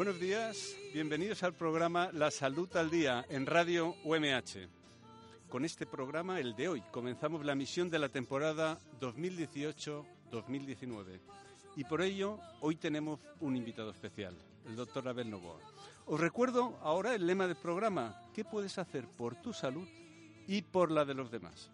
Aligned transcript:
Buenos 0.00 0.18
días, 0.18 0.56
bienvenidos 0.94 1.42
al 1.42 1.52
programa 1.52 2.08
La 2.14 2.30
Salud 2.30 2.74
al 2.74 2.88
Día 2.88 3.26
en 3.28 3.44
Radio 3.44 3.96
UMH. 4.02 4.66
Con 5.50 5.66
este 5.66 5.84
programa, 5.84 6.40
el 6.40 6.56
de 6.56 6.68
hoy, 6.68 6.80
comenzamos 6.90 7.44
la 7.44 7.54
misión 7.54 7.90
de 7.90 7.98
la 7.98 8.08
temporada 8.08 8.78
2018-2019. 8.98 11.20
Y 11.76 11.84
por 11.84 12.00
ello, 12.00 12.38
hoy 12.62 12.76
tenemos 12.76 13.20
un 13.40 13.58
invitado 13.58 13.90
especial, 13.90 14.34
el 14.66 14.74
doctor 14.74 15.06
Abel 15.06 15.28
Novoa. 15.28 15.60
Os 16.06 16.18
recuerdo 16.18 16.78
ahora 16.82 17.14
el 17.14 17.26
lema 17.26 17.46
del 17.46 17.56
programa, 17.56 18.22
¿qué 18.32 18.42
puedes 18.42 18.78
hacer 18.78 19.06
por 19.06 19.36
tu 19.36 19.52
salud 19.52 19.86
y 20.46 20.62
por 20.62 20.90
la 20.90 21.04
de 21.04 21.12
los 21.12 21.30
demás? 21.30 21.68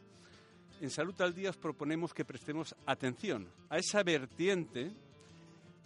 En 0.80 0.90
Salud 0.90 1.14
al 1.20 1.32
Día 1.32 1.50
os 1.50 1.56
proponemos 1.56 2.12
que 2.12 2.24
prestemos 2.24 2.74
atención 2.86 3.46
a 3.70 3.78
esa 3.78 4.02
vertiente 4.02 4.90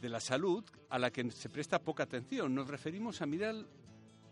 de 0.00 0.08
la 0.08 0.20
salud 0.20 0.64
a 0.88 0.98
la 0.98 1.10
que 1.10 1.30
se 1.30 1.48
presta 1.48 1.78
poca 1.78 2.04
atención. 2.04 2.54
Nos 2.54 2.68
referimos 2.68 3.20
a 3.20 3.26
mirar 3.26 3.54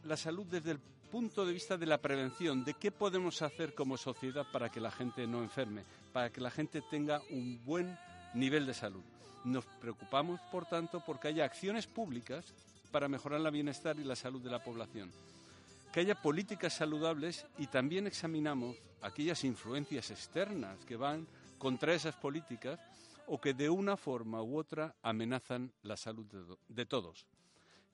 la 0.04 0.16
salud 0.16 0.46
desde 0.46 0.72
el 0.72 0.78
punto 0.78 1.44
de 1.44 1.52
vista 1.52 1.76
de 1.76 1.86
la 1.86 1.98
prevención, 1.98 2.64
de 2.64 2.74
qué 2.74 2.90
podemos 2.90 3.42
hacer 3.42 3.74
como 3.74 3.96
sociedad 3.96 4.46
para 4.52 4.70
que 4.70 4.80
la 4.80 4.90
gente 4.90 5.26
no 5.26 5.42
enferme, 5.42 5.84
para 6.12 6.30
que 6.30 6.40
la 6.40 6.50
gente 6.50 6.82
tenga 6.90 7.20
un 7.30 7.64
buen 7.64 7.98
nivel 8.34 8.66
de 8.66 8.74
salud. 8.74 9.02
Nos 9.44 9.64
preocupamos, 9.64 10.40
por 10.52 10.66
tanto, 10.66 11.02
porque 11.04 11.28
haya 11.28 11.44
acciones 11.44 11.86
públicas 11.86 12.44
para 12.90 13.08
mejorar 13.08 13.40
el 13.40 13.50
bienestar 13.50 13.98
y 13.98 14.04
la 14.04 14.16
salud 14.16 14.42
de 14.42 14.50
la 14.50 14.62
población. 14.62 15.10
Que 15.92 16.00
haya 16.00 16.20
políticas 16.20 16.74
saludables 16.74 17.46
y 17.58 17.66
también 17.66 18.06
examinamos 18.06 18.76
aquellas 19.00 19.44
influencias 19.44 20.10
externas 20.10 20.84
que 20.84 20.96
van 20.96 21.26
contra 21.58 21.94
esas 21.94 22.14
políticas 22.14 22.78
o 23.28 23.40
que 23.40 23.54
de 23.54 23.68
una 23.68 23.96
forma 23.96 24.42
u 24.42 24.56
otra 24.56 24.96
amenazan 25.02 25.72
la 25.82 25.96
salud 25.96 26.26
de, 26.68 26.86
todos. 26.86 27.26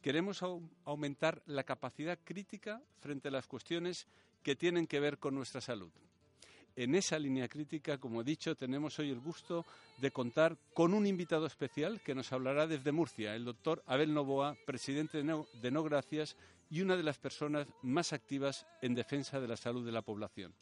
Queremos 0.01 0.43
aumentar 0.85 1.43
la 1.47 1.65
capacidad 1.65 2.19
crítica 2.23 2.81
frente 3.01 3.29
a 3.29 3.33
las 3.33 3.47
cuestiones 3.47 4.07
que 4.43 4.55
tienen 4.55 4.87
que 4.87 5.01
ver 5.01 5.19
con 5.19 5.35
nuestra 5.35 5.61
salud. 5.61 5.91
En 6.77 6.95
esa 6.95 7.19
línea 7.19 7.49
crítica, 7.49 7.99
como 7.99 8.21
he 8.21 8.25
dicho, 8.25 8.57
tenemos 8.57 8.99
hoy 8.99 9.11
el 9.11 9.21
gusto 9.21 9.65
de 9.99 10.11
contar 10.11 10.57
con 10.73 10.93
un 10.93 11.07
invitado 11.07 11.47
especial 11.47 12.01
que 12.01 12.15
nos 12.15 12.33
hablará 12.33 12.67
desde 12.67 12.93
Murcia, 12.93 13.35
el 13.35 13.45
doctor 13.45 13.83
Abel 13.87 14.13
Novoa, 14.13 14.57
presidente 14.67 15.19
de 15.23 15.71
No, 15.71 15.83
Gracias 15.85 16.37
y 16.71 16.81
una 16.81 16.97
de 16.97 17.05
las 17.05 17.19
personas 17.19 17.69
más 17.83 18.13
activas 18.13 18.67
en 18.83 18.95
defensa 18.95 19.41
de 19.41 19.49
la 19.49 19.57
salud 19.57 19.87
de 19.87 19.93
la 19.93 20.03
población. 20.03 20.53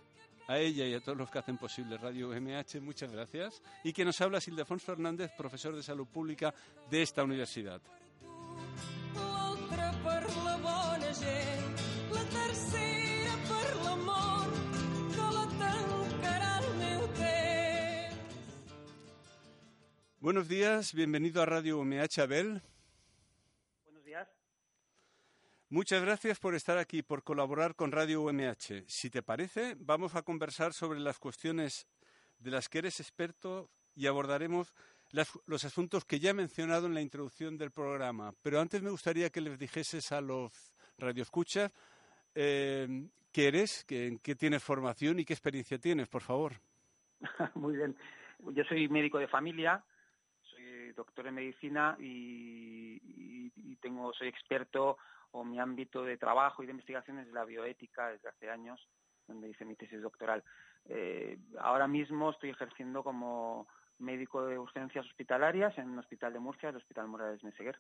a 0.49 0.59
ella 0.59 0.87
y 0.87 0.95
a 0.95 1.01
todos 1.01 1.17
los 1.17 1.31
que 1.31 1.39
hacen 1.39 1.59
posible 1.59 1.99
Radio 1.99 2.31
MH, 2.31 2.81
muchas 2.81 3.13
gracias. 3.13 3.63
Y 3.85 3.93
que 3.93 4.05
nos 4.05 4.21
habla 4.21 4.41
Sildefonso 4.41 4.93
Hernández, 4.93 5.31
profesor 5.37 5.77
de 5.77 5.83
salud 5.83 6.07
pública 6.07 6.55
de 6.91 7.03
esta 7.03 7.23
universidad. 7.23 7.81
Buenos 20.21 20.49
días, 20.49 20.95
bienvenido 20.95 21.43
a 21.43 21.47
Radio 21.47 21.85
MH 21.85 22.23
Abel. 22.23 22.63
Muchas 25.71 26.01
gracias 26.01 26.41
por 26.41 26.55
estar 26.55 26.79
aquí, 26.79 27.03
por 27.03 27.23
colaborar 27.23 27.75
con 27.75 27.93
Radio 27.93 28.23
UMH. 28.23 28.85
Si 28.87 29.11
te 29.11 29.23
parece, 29.23 29.77
vamos 29.79 30.15
a 30.15 30.23
conversar 30.23 30.73
sobre 30.73 30.99
las 30.99 31.19
cuestiones 31.19 31.87
de 32.39 32.51
las 32.51 32.71
que 32.71 32.79
eres 32.79 33.01
experto 33.01 33.69
y 33.95 34.07
abordaremos 34.07 34.73
los 35.13 35.65
asuntos 35.67 36.07
que 36.07 36.21
ya 36.21 36.31
he 36.31 36.35
mencionado 36.35 36.87
en 36.87 36.95
la 36.95 37.03
introducción 37.03 37.59
del 37.59 37.71
programa. 37.71 38.33
Pero 38.41 38.61
antes 38.61 38.81
me 38.81 38.89
gustaría 38.89 39.29
que 39.29 39.43
les 39.43 39.59
dijeses 39.59 40.11
a 40.11 40.23
los 40.23 40.73
radioescuchas 40.97 41.71
eh, 42.35 43.07
qué 43.31 43.49
eres, 43.49 43.85
en 43.91 44.21
qué 44.21 44.35
tienes 44.37 44.63
formación 44.63 45.21
y 45.21 45.27
qué 45.27 45.35
experiencia 45.35 45.79
tienes, 45.79 46.09
por 46.09 46.23
favor. 46.23 46.55
Muy 47.55 47.77
bien. 47.77 47.95
Yo 48.55 48.65
soy 48.65 48.89
médico 48.89 49.19
de 49.19 49.29
familia, 49.29 49.85
soy 50.41 50.93
doctor 50.93 51.27
en 51.27 51.35
medicina 51.35 51.95
y, 52.01 52.99
y 53.55 53.77
tengo, 53.83 54.15
soy 54.15 54.29
experto 54.29 54.97
o 55.31 55.45
mi 55.45 55.61
ámbito 55.61 56.03
de 56.03 56.17
trabajo 56.17 56.63
y 56.63 56.67
de 56.67 56.73
investigación 56.73 57.19
es 57.19 57.29
la 57.29 57.45
bioética 57.45 58.09
desde 58.09 58.29
hace 58.29 58.51
años, 58.51 58.89
donde 59.27 59.49
hice 59.49 59.65
mi 59.65 59.77
tesis 59.77 60.01
doctoral. 60.01 60.43
Eh, 60.87 61.39
ahora 61.59 61.87
mismo 61.87 62.31
estoy 62.31 62.51
ejerciendo 62.51 63.03
como 63.03 63.69
médico 63.99 64.47
de 64.47 64.59
urgencias 64.59 65.05
hospitalarias 65.07 65.77
en 65.79 65.91
un 65.91 65.99
hospital 65.99 66.33
de 66.33 66.39
Murcia, 66.39 66.71
el 66.71 66.77
Hospital 66.77 67.09
Morales 67.09 67.43
Meseguer. 67.43 67.79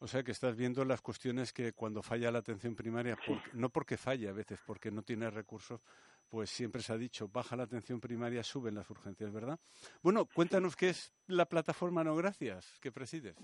O 0.00 0.08
sea 0.08 0.22
que 0.22 0.32
estás 0.32 0.56
viendo 0.56 0.84
las 0.84 1.00
cuestiones 1.00 1.52
que 1.52 1.72
cuando 1.72 2.02
falla 2.02 2.30
la 2.30 2.40
atención 2.40 2.74
primaria, 2.74 3.16
no 3.52 3.70
porque 3.70 3.96
falla 3.96 4.30
a 4.30 4.32
veces, 4.32 4.60
porque 4.66 4.90
no 4.90 5.02
tiene 5.02 5.30
recursos, 5.30 5.80
pues 6.28 6.50
siempre 6.50 6.82
se 6.82 6.92
ha 6.92 6.96
dicho, 6.98 7.28
baja 7.28 7.56
la 7.56 7.62
atención 7.62 8.00
primaria, 8.00 8.42
suben 8.42 8.74
las 8.74 8.90
urgencias, 8.90 9.32
¿verdad? 9.32 9.58
Bueno, 10.02 10.26
cuéntanos 10.26 10.74
qué 10.74 10.90
es 10.90 11.14
la 11.26 11.46
plataforma 11.46 12.02
No 12.02 12.16
Gracias 12.16 12.78
que 12.80 12.90
presides. 12.90 13.36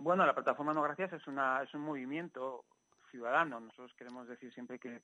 Bueno, 0.00 0.24
la 0.24 0.34
plataforma 0.34 0.72
No 0.72 0.82
Gracias 0.82 1.12
es, 1.12 1.26
una, 1.26 1.62
es 1.62 1.72
un 1.74 1.82
movimiento 1.82 2.64
ciudadano. 3.10 3.60
Nosotros 3.60 3.92
queremos 3.96 4.28
decir 4.28 4.52
siempre 4.52 4.78
que, 4.78 5.02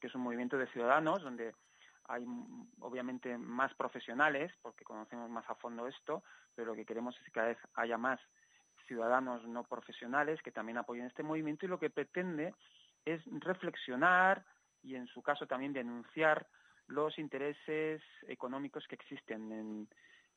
es 0.00 0.14
un 0.14 0.22
movimiento 0.22 0.58
de 0.58 0.66
ciudadanos 0.68 1.22
donde 1.22 1.54
hay 2.08 2.26
obviamente 2.80 3.38
más 3.38 3.72
profesionales 3.74 4.52
porque 4.60 4.84
conocemos 4.84 5.30
más 5.30 5.48
a 5.48 5.54
fondo 5.54 5.86
esto, 5.86 6.24
pero 6.56 6.72
lo 6.72 6.74
que 6.74 6.84
queremos 6.84 7.16
es 7.16 7.24
que 7.24 7.30
cada 7.30 7.48
vez 7.48 7.58
haya 7.74 7.96
más 7.96 8.18
ciudadanos 8.88 9.46
no 9.46 9.62
profesionales 9.62 10.42
que 10.42 10.50
también 10.50 10.78
apoyen 10.78 11.06
este 11.06 11.22
movimiento 11.22 11.64
y 11.64 11.68
lo 11.68 11.78
que 11.78 11.88
pretende 11.88 12.52
es 13.04 13.22
reflexionar 13.26 14.44
y 14.82 14.96
en 14.96 15.06
su 15.06 15.22
caso 15.22 15.46
también 15.46 15.72
denunciar 15.72 16.48
los 16.88 17.16
intereses 17.16 18.02
económicos 18.26 18.84
que 18.88 18.96
existen 18.96 19.52
en, 19.52 19.88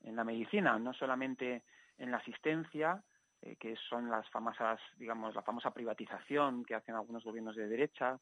en 0.03 0.15
la 0.15 0.23
medicina, 0.23 0.77
no 0.77 0.93
solamente 0.93 1.63
en 1.97 2.11
la 2.11 2.17
asistencia, 2.17 3.03
eh, 3.45 3.55
que 3.57 3.75
son 3.89 4.09
las 4.09 4.27
famosas, 4.29 4.79
digamos, 4.97 5.35
la 5.35 5.43
famosa 5.43 5.71
privatización 5.71 6.65
que 6.65 6.73
hacen 6.73 6.95
algunos 6.95 7.23
gobiernos 7.23 7.55
de 7.55 7.67
derecha 7.67 8.19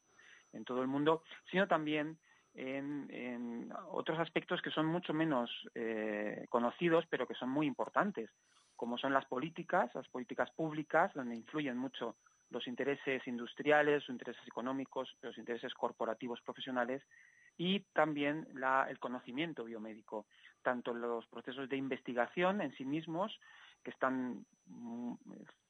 en 0.52 0.64
todo 0.64 0.82
el 0.82 0.88
mundo, 0.88 1.22
sino 1.50 1.66
también 1.66 2.18
en, 2.52 3.72
otros 3.90 4.18
aspectos 4.18 4.60
que 4.60 4.70
son 4.70 4.86
mucho 4.86 5.14
menos 5.14 5.50
eh, 5.74 6.46
conocidos, 6.50 7.06
pero 7.08 7.26
que 7.26 7.34
son 7.34 7.48
muy 7.48 7.66
importantes, 7.66 8.30
como 8.76 8.98
son 8.98 9.12
las 9.14 9.24
políticas, 9.24 9.90
las 9.94 10.08
políticas 10.08 10.50
públicas, 10.50 11.12
donde 11.14 11.36
influyen 11.36 11.78
mucho 11.78 12.16
los 12.50 12.66
intereses 12.68 13.26
industriales, 13.26 14.02
los 14.02 14.10
intereses 14.10 14.46
económicos, 14.46 15.16
los 15.22 15.36
intereses 15.38 15.72
corporativos 15.72 16.40
profesionales 16.42 17.02
y 17.56 17.80
también 17.94 18.46
el 18.88 18.98
conocimiento 18.98 19.64
biomédico, 19.64 20.26
tanto 20.62 20.92
los 20.92 21.26
procesos 21.26 21.68
de 21.68 21.76
investigación 21.76 22.60
en 22.60 22.72
sí 22.76 22.84
mismos 22.84 23.40
que 23.84 23.90
están 23.90 24.44
mm, 24.66 25.14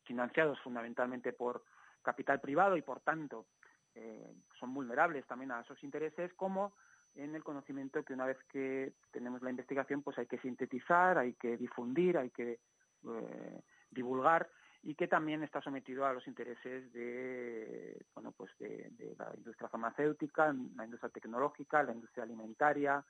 financiados 0.05 0.59
fundamentalmente 0.61 1.33
por 1.33 1.65
capital 2.03 2.41
privado 2.41 2.77
y 2.77 2.83
por 2.83 3.01
tanto 3.01 3.47
eh, 3.95 4.33
son 4.59 4.73
vulnerables 4.73 5.27
también 5.27 5.53
a 5.53 5.61
esos 5.61 5.83
intereses, 5.83 6.33
como 6.35 6.75
en 7.15 7.35
el 7.35 7.45
conocimiento 7.45 8.03
que 8.05 8.13
una 8.13 8.27
vez 8.27 8.39
que 8.51 8.93
tenemos 9.13 9.43
la 9.43 9.51
investigación 9.51 10.03
pues 10.03 10.19
hay 10.19 10.27
que 10.27 10.39
sintetizar, 10.39 11.19
hay 11.19 11.35
que 11.35 11.57
difundir, 11.57 12.19
hay 12.19 12.31
que 12.31 12.59
eh, 13.05 13.61
divulgar 13.91 14.49
y 14.83 14.95
que 14.95 15.09
también 15.09 15.43
está 15.43 15.63
sometido 15.63 16.05
a 16.05 16.13
los 16.13 16.27
intereses 16.27 16.93
de 16.93 18.05
bueno 18.15 18.33
pues 18.33 18.51
de, 18.59 18.91
de, 18.99 19.15
la 19.17 19.33
industria 19.37 19.69
farmacéutica, 19.69 20.55
la 20.77 20.85
industria 20.85 21.11
tecnológica, 21.11 21.83
la 21.83 21.93
industria 21.93 22.25
alimentaria, 22.25 23.05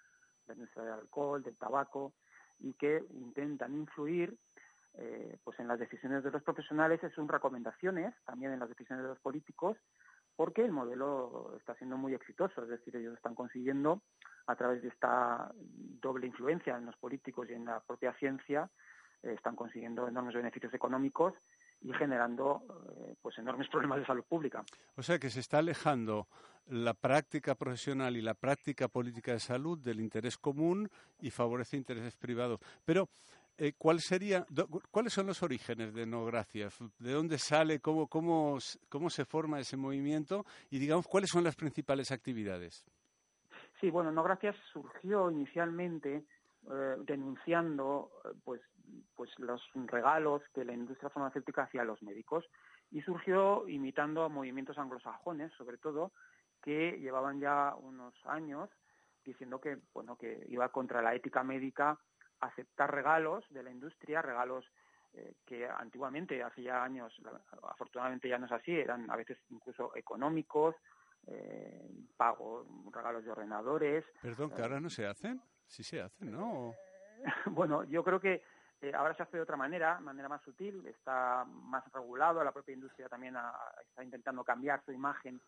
la 0.46 0.54
industria 0.54 0.84
del 0.84 0.92
alcohol, 0.94 1.42
del 1.42 1.56
tabaco 1.56 2.12
y 2.60 2.74
que 2.74 3.04
intentan 3.10 3.74
influir 3.74 4.36
eh, 4.96 5.38
pues 5.42 5.58
en 5.58 5.68
las 5.68 5.78
decisiones 5.78 6.22
de 6.22 6.30
los 6.30 6.42
profesionales, 6.42 7.02
es 7.02 7.12
sus 7.12 7.26
recomendaciones, 7.26 8.14
también 8.24 8.52
en 8.52 8.60
las 8.60 8.68
decisiones 8.68 9.02
de 9.04 9.10
los 9.10 9.20
políticos, 9.20 9.76
porque 10.36 10.64
el 10.64 10.72
modelo 10.72 11.54
está 11.58 11.74
siendo 11.76 11.96
muy 11.96 12.14
exitoso, 12.14 12.62
es 12.62 12.68
decir, 12.68 12.96
ellos 12.96 13.14
están 13.14 13.34
consiguiendo 13.34 14.02
a 14.46 14.56
través 14.56 14.82
de 14.82 14.88
esta 14.88 15.52
doble 15.56 16.26
influencia 16.26 16.76
en 16.76 16.86
los 16.86 16.96
políticos 16.96 17.48
y 17.50 17.54
en 17.54 17.64
la 17.64 17.80
propia 17.80 18.12
ciencia, 18.14 18.70
eh, 19.22 19.32
están 19.32 19.56
consiguiendo 19.56 20.06
enormes 20.06 20.34
beneficios 20.34 20.72
económicos 20.74 21.34
y 21.80 21.92
generando 21.92 22.62
eh, 22.96 23.14
pues 23.20 23.38
enormes 23.38 23.68
problemas 23.72 23.98
de 23.98 24.06
salud 24.06 24.24
pública. 24.24 24.64
O 24.96 25.02
sea 25.02 25.18
que 25.18 25.30
se 25.30 25.40
está 25.40 25.58
alejando 25.58 26.26
la 26.66 26.94
práctica 26.94 27.54
profesional 27.54 28.16
y 28.16 28.22
la 28.22 28.34
práctica 28.34 28.88
política 28.88 29.32
de 29.32 29.40
salud 29.40 29.78
del 29.78 30.00
interés 30.00 30.38
común 30.38 30.88
y 31.20 31.30
favorece 31.30 31.76
intereses 31.76 32.16
privados. 32.16 32.60
Pero 32.84 33.08
eh, 33.58 33.72
¿cuál 33.78 33.98
¿cuáles 34.90 35.12
son 35.12 35.26
los 35.26 35.42
orígenes 35.42 35.94
de 35.94 36.06
No 36.06 36.24
Gracias? 36.24 36.78
¿De 36.98 37.12
dónde 37.12 37.38
sale? 37.38 37.80
Cómo, 37.80 38.08
cómo, 38.08 38.58
¿Cómo 38.88 39.10
se 39.10 39.24
forma 39.24 39.60
ese 39.60 39.76
movimiento? 39.76 40.44
Y 40.70 40.78
digamos, 40.78 41.06
¿cuáles 41.06 41.30
son 41.30 41.44
las 41.44 41.56
principales 41.56 42.10
actividades? 42.10 42.84
Sí, 43.80 43.90
bueno, 43.90 44.10
No 44.10 44.22
Gracias 44.22 44.56
surgió 44.72 45.30
inicialmente 45.30 46.24
eh, 46.70 46.96
denunciando 47.06 48.10
pues 48.44 48.60
pues 49.16 49.30
los 49.38 49.62
regalos 49.86 50.42
que 50.54 50.64
la 50.64 50.72
industria 50.72 51.10
farmacéutica 51.10 51.62
hacía 51.62 51.82
a 51.82 51.84
los 51.84 52.02
médicos 52.02 52.44
y 52.90 53.00
surgió 53.02 53.68
imitando 53.68 54.22
a 54.22 54.28
movimientos 54.28 54.78
anglosajones, 54.78 55.52
sobre 55.52 55.78
todo, 55.78 56.12
que 56.62 56.98
llevaban 57.00 57.40
ya 57.40 57.74
unos 57.76 58.14
años 58.24 58.70
diciendo 59.24 59.60
que 59.60 59.78
bueno 59.92 60.16
que 60.16 60.44
iba 60.48 60.68
contra 60.68 61.02
la 61.02 61.14
ética 61.14 61.42
médica 61.42 61.98
aceptar 62.46 62.92
regalos 62.92 63.44
de 63.50 63.62
la 63.62 63.70
industria, 63.70 64.22
regalos 64.22 64.64
eh, 65.12 65.34
que 65.46 65.66
antiguamente, 65.66 66.42
hace 66.42 66.62
ya 66.62 66.82
años, 66.82 67.12
afortunadamente 67.62 68.28
ya 68.28 68.38
no 68.38 68.46
es 68.46 68.52
así, 68.52 68.72
eran 68.72 69.10
a 69.10 69.16
veces 69.16 69.38
incluso 69.50 69.94
económicos, 69.94 70.74
eh, 71.26 71.88
pago, 72.16 72.66
regalos 72.92 73.24
de 73.24 73.30
ordenadores. 73.30 74.04
Perdón, 74.20 74.50
que 74.50 74.62
ahora 74.62 74.80
no 74.80 74.90
se 74.90 75.06
hacen, 75.06 75.40
sí 75.66 75.82
se 75.82 76.00
hacen, 76.00 76.32
¿no? 76.32 76.74
bueno, 77.46 77.84
yo 77.84 78.02
creo 78.02 78.20
que 78.20 78.42
eh, 78.80 78.92
ahora 78.94 79.14
se 79.14 79.22
hace 79.22 79.38
de 79.38 79.42
otra 79.42 79.56
manera, 79.56 79.98
manera 80.00 80.28
más 80.28 80.42
sutil, 80.42 80.86
está 80.86 81.44
más 81.46 81.84
regulado, 81.92 82.44
la 82.44 82.52
propia 82.52 82.74
industria 82.74 83.08
también 83.08 83.36
está 83.88 84.04
intentando 84.04 84.44
cambiar 84.44 84.84
su 84.84 84.92
imagen 84.92 85.40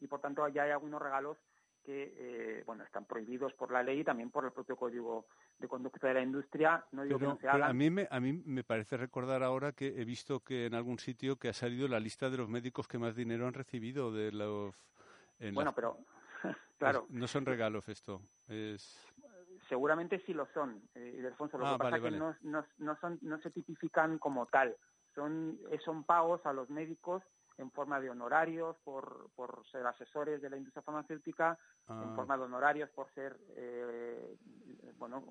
y 0.00 0.06
por 0.08 0.20
tanto 0.20 0.48
ya 0.48 0.64
hay 0.64 0.70
algunos 0.70 1.00
regalos 1.00 1.38
que 1.84 2.14
eh, 2.16 2.62
bueno 2.66 2.84
están 2.84 3.04
prohibidos 3.04 3.52
por 3.54 3.70
la 3.70 3.82
ley 3.82 4.00
y 4.00 4.04
también 4.04 4.30
por 4.30 4.44
el 4.44 4.52
propio 4.52 4.76
código 4.76 5.26
de 5.60 5.68
conducta 5.68 6.08
de 6.08 6.14
la 6.14 6.22
industria. 6.22 6.84
No 6.92 7.04
digo 7.04 7.18
que 7.18 7.24
no 7.26 7.38
se 7.38 7.48
hagan. 7.48 7.70
A 7.70 7.72
mí 7.72 7.90
me, 7.90 8.08
a 8.10 8.20
mí 8.20 8.32
me 8.32 8.64
parece 8.64 8.96
recordar 8.96 9.42
ahora 9.42 9.72
que 9.72 10.00
he 10.00 10.04
visto 10.04 10.40
que 10.40 10.66
en 10.66 10.74
algún 10.74 10.98
sitio 10.98 11.36
que 11.36 11.48
ha 11.48 11.52
salido 11.52 11.86
la 11.88 12.00
lista 12.00 12.30
de 12.30 12.38
los 12.38 12.48
médicos 12.48 12.88
que 12.88 12.98
más 12.98 13.14
dinero 13.14 13.46
han 13.46 13.54
recibido 13.54 14.12
de 14.12 14.32
los. 14.32 14.74
bueno, 15.52 15.72
pero 15.74 15.98
claro. 16.78 17.06
no 17.10 17.26
son 17.26 17.46
regalos 17.46 17.88
esto. 17.88 18.22
Es 18.48 19.10
seguramente 19.70 20.20
sí 20.26 20.34
lo 20.34 20.46
son, 20.52 20.82
eh, 20.96 21.22
Alfonso. 21.24 21.56
Lo 21.56 21.66
ah, 21.66 21.72
que 21.72 21.78
pasa 21.78 21.96
es 21.96 22.02
que 22.02 22.10
no, 22.10 22.34
no, 22.42 22.96
son, 23.00 23.18
no 23.22 23.40
se 23.40 23.50
tipifican 23.50 24.18
como 24.18 24.46
tal. 24.46 24.76
Son, 25.14 25.58
eh, 25.70 25.78
son 25.84 26.04
pagos 26.04 26.44
a 26.44 26.52
los 26.52 26.68
médicos 26.68 27.22
en 27.60 27.70
forma 27.70 28.00
de 28.00 28.10
honorarios 28.10 28.76
por, 28.82 29.30
por 29.36 29.62
ser 29.70 29.86
asesores 29.86 30.40
de 30.40 30.50
la 30.50 30.56
industria 30.56 30.82
farmacéutica, 30.82 31.58
en 31.88 31.96
ah. 31.96 32.12
forma 32.16 32.36
de 32.36 32.44
honorarios 32.44 32.90
por 32.90 33.12
ser 33.12 33.38
eh, 33.56 34.36
bueno, 34.96 35.24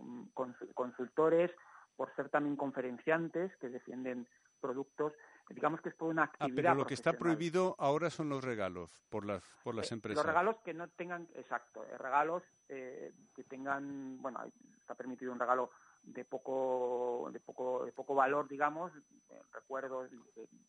consultores, 0.73 1.51
por 1.95 2.13
ser 2.15 2.29
también 2.29 2.55
conferenciantes 2.55 3.55
que 3.57 3.69
defienden 3.69 4.27
productos. 4.61 5.13
Digamos 5.49 5.81
que 5.81 5.89
es 5.89 5.95
por 5.95 6.09
una 6.09 6.23
ah, 6.23 6.25
actividad. 6.25 6.55
pero 6.55 6.75
lo 6.75 6.85
que 6.85 6.93
está 6.93 7.13
prohibido 7.13 7.75
ahora 7.79 8.11
son 8.11 8.29
los 8.29 8.43
regalos 8.43 9.03
por 9.09 9.25
las, 9.25 9.43
por 9.63 9.73
las 9.73 9.91
empresas. 9.91 10.23
Los 10.23 10.25
regalos 10.25 10.57
que 10.63 10.73
no 10.73 10.87
tengan, 10.89 11.27
exacto, 11.33 11.83
regalos 11.97 12.43
eh, 12.67 13.11
que 13.35 13.43
tengan, 13.45 14.21
bueno, 14.21 14.39
está 14.81 14.93
permitido 14.93 15.31
un 15.31 15.39
regalo 15.39 15.71
de 16.03 16.25
poco 16.25 17.29
de 17.31 17.39
poco 17.39 17.85
de 17.85 17.91
poco 17.91 18.15
valor 18.15 18.47
digamos. 18.47 18.91
Eh, 19.29 19.39
recuerdos 19.51 20.09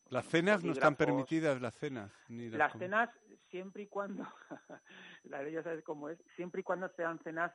las 0.09 0.25
cenas 0.25 0.63
no 0.63 0.71
están 0.71 0.95
permitidas 0.95 1.61
las 1.61 1.75
cenas 1.75 2.11
ni 2.29 2.49
las, 2.49 2.73
cenas 2.73 3.09
siempre 3.49 3.83
y 3.83 3.87
cuando 3.87 4.27
la 5.23 5.41
ley 5.41 5.53
ya 5.53 5.63
sabes 5.63 5.83
cómo 5.83 6.09
es 6.09 6.19
siempre 6.35 6.61
y 6.61 6.63
cuando 6.63 6.89
sean 6.89 7.19
cenas 7.23 7.51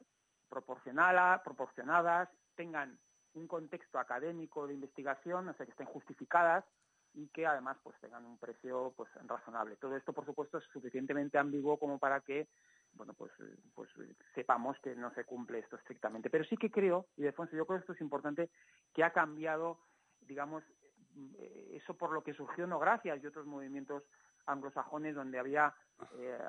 proporcionadas 0.48 1.42
proporcionadas 1.42 2.28
tengan 2.54 2.98
un 3.34 3.46
contexto 3.46 3.98
académico 3.98 4.66
de 4.66 4.74
investigación 4.74 5.48
o 5.48 5.54
sea 5.54 5.66
que 5.66 5.72
estén 5.72 5.86
justificadas 5.86 6.64
y 7.16 7.28
que 7.28 7.46
además 7.46 7.78
pues 7.82 7.96
tengan 8.00 8.24
un 8.24 8.38
precio 8.38 8.92
pues 8.96 9.10
razonable. 9.26 9.76
Todo 9.76 9.96
esto 9.96 10.12
por 10.12 10.26
supuesto 10.26 10.58
es 10.58 10.64
suficientemente 10.72 11.38
ambiguo 11.38 11.78
como 11.78 11.98
para 11.98 12.20
que 12.20 12.48
bueno, 12.96 13.14
pues, 13.14 13.32
eh, 13.40 13.56
pues 13.74 13.90
eh, 13.98 14.14
sepamos 14.34 14.78
que 14.80 14.94
no 14.94 15.12
se 15.14 15.24
cumple 15.24 15.58
esto 15.58 15.76
estrictamente. 15.76 16.30
Pero 16.30 16.44
sí 16.44 16.56
que 16.56 16.70
creo, 16.70 17.06
y 17.16 17.26
Alfonso, 17.26 17.56
yo 17.56 17.66
creo 17.66 17.78
que 17.78 17.82
esto 17.82 17.92
es 17.92 18.00
importante, 18.00 18.50
que 18.94 19.04
ha 19.04 19.12
cambiado, 19.12 19.78
digamos, 20.20 20.64
eh, 21.38 21.72
eso 21.74 21.94
por 21.94 22.12
lo 22.12 22.22
que 22.22 22.34
surgió 22.34 22.66
No 22.66 22.78
Gracias 22.78 23.22
y 23.22 23.26
otros 23.26 23.46
movimientos 23.46 24.02
anglosajones 24.46 25.14
donde 25.14 25.38
había, 25.40 25.74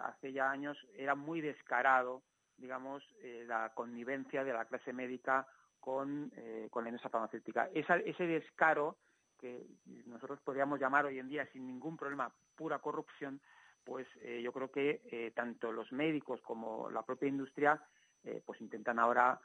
hace 0.03 0.31
ya 0.31 0.51
años, 0.51 0.77
era 0.93 1.15
muy 1.15 1.41
descarado, 1.41 2.21
digamos, 2.57 3.03
la 3.47 3.71
connivencia 3.73 4.43
de 4.43 4.53
la 4.53 4.65
clase 4.65 4.93
médica 4.93 5.47
con, 5.79 6.31
con 6.69 6.83
la 6.83 6.89
industria 6.89 7.09
farmacéutica. 7.09 7.67
ese 7.73 8.27
descaro 8.27 8.97
que 9.39 9.65
nosotros 10.05 10.39
podríamos 10.41 10.79
llamar 10.79 11.05
hoy 11.05 11.17
en 11.17 11.27
día 11.27 11.47
sin 11.47 11.65
ningún 11.65 11.97
problema 11.97 12.31
pura 12.55 12.77
corrupción, 12.77 13.41
pues 13.87 14.05
eh, 14.21 14.41
yo 14.43 14.51
creo 14.51 14.69
que 14.69 15.01
eh, 15.09 15.31
tanto 15.33 15.71
los 15.71 15.93
médicos 15.93 16.41
como 16.41 16.89
la 16.91 17.03
propia 17.03 17.29
industria 17.29 17.81
eh, 18.25 18.43
pues 18.45 18.59
intentan 18.61 18.99
ahora 18.99 19.39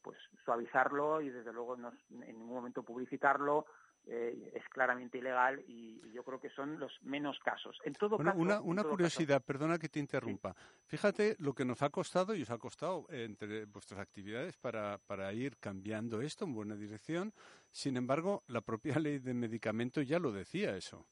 pues 0.00 0.16
suavizarlo 0.46 1.20
y 1.20 1.28
desde 1.28 1.52
luego 1.52 1.76
no, 1.76 1.92
en 2.08 2.20
ningún 2.20 2.54
momento 2.54 2.82
publicitarlo 2.82 3.66
es 4.06 4.66
claramente 4.70 5.18
ilegal 5.18 5.62
y, 5.68 6.00
yo 6.10 6.24
creo 6.24 6.40
que 6.40 6.48
son 6.48 6.80
los 6.80 6.90
menos 7.02 7.38
casos. 7.40 7.78
En 7.84 7.92
todo 7.92 8.16
caso, 8.16 8.38
una, 8.38 8.62
una 8.62 8.82
curiosidad, 8.82 9.44
perdona 9.44 9.78
que 9.78 9.90
te 9.90 9.98
interrumpa. 9.98 10.56
Fíjate 10.86 11.36
lo 11.38 11.52
que 11.52 11.66
nos 11.66 11.82
ha 11.82 11.90
costado 11.90 12.34
y 12.34 12.40
os 12.40 12.50
ha 12.50 12.56
costado 12.56 13.04
entre 13.10 13.66
vuestras 13.66 14.00
actividades 14.00 14.56
para, 14.56 14.96
para 15.06 15.30
ir 15.34 15.58
cambiando 15.58 16.22
esto 16.22 16.46
en 16.46 16.54
buena 16.54 16.74
dirección. 16.74 17.34
Sin 17.70 17.98
embargo, 17.98 18.44
la 18.46 18.62
propia 18.62 18.94
ley 18.98 19.18
de 19.18 19.34
medicamentos 19.34 20.06
ya 20.08 20.18
lo 20.18 20.32
decía 20.32 20.74
eso 20.78 21.06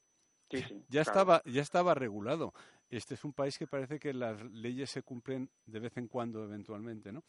ya 0.88 1.02
estaba 1.02 1.42
ya 1.44 1.62
estaba 1.62 1.94
regulado. 1.94 2.52
Este 2.88 3.14
es 3.14 3.24
un 3.24 3.32
país 3.32 3.58
que 3.58 3.66
parece 3.66 3.98
que 3.98 4.14
las 4.14 4.40
leyes 4.52 4.90
se 4.90 5.02
cumplen 5.02 5.50
de 5.66 5.80
vez 5.80 5.96
en 5.96 6.06
cuando, 6.06 6.44
eventualmente, 6.44 7.12
¿no? 7.12 7.24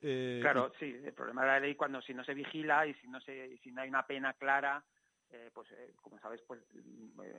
Eh, 0.00 0.38
claro, 0.40 0.70
sí. 0.78 0.94
El 1.04 1.12
problema 1.12 1.42
de 1.42 1.48
la 1.48 1.60
ley 1.60 1.74
cuando 1.74 2.00
si 2.02 2.14
no 2.14 2.22
se 2.24 2.34
vigila 2.34 2.86
y 2.86 2.94
si 2.94 3.08
no 3.08 3.20
se 3.20 3.56
si 3.58 3.72
no 3.72 3.82
hay 3.82 3.88
una 3.88 4.06
pena 4.06 4.34
clara, 4.34 4.84
eh, 5.30 5.50
pues 5.52 5.70
eh, 5.72 5.92
como 6.00 6.18
sabes, 6.20 6.42
pues 6.46 6.60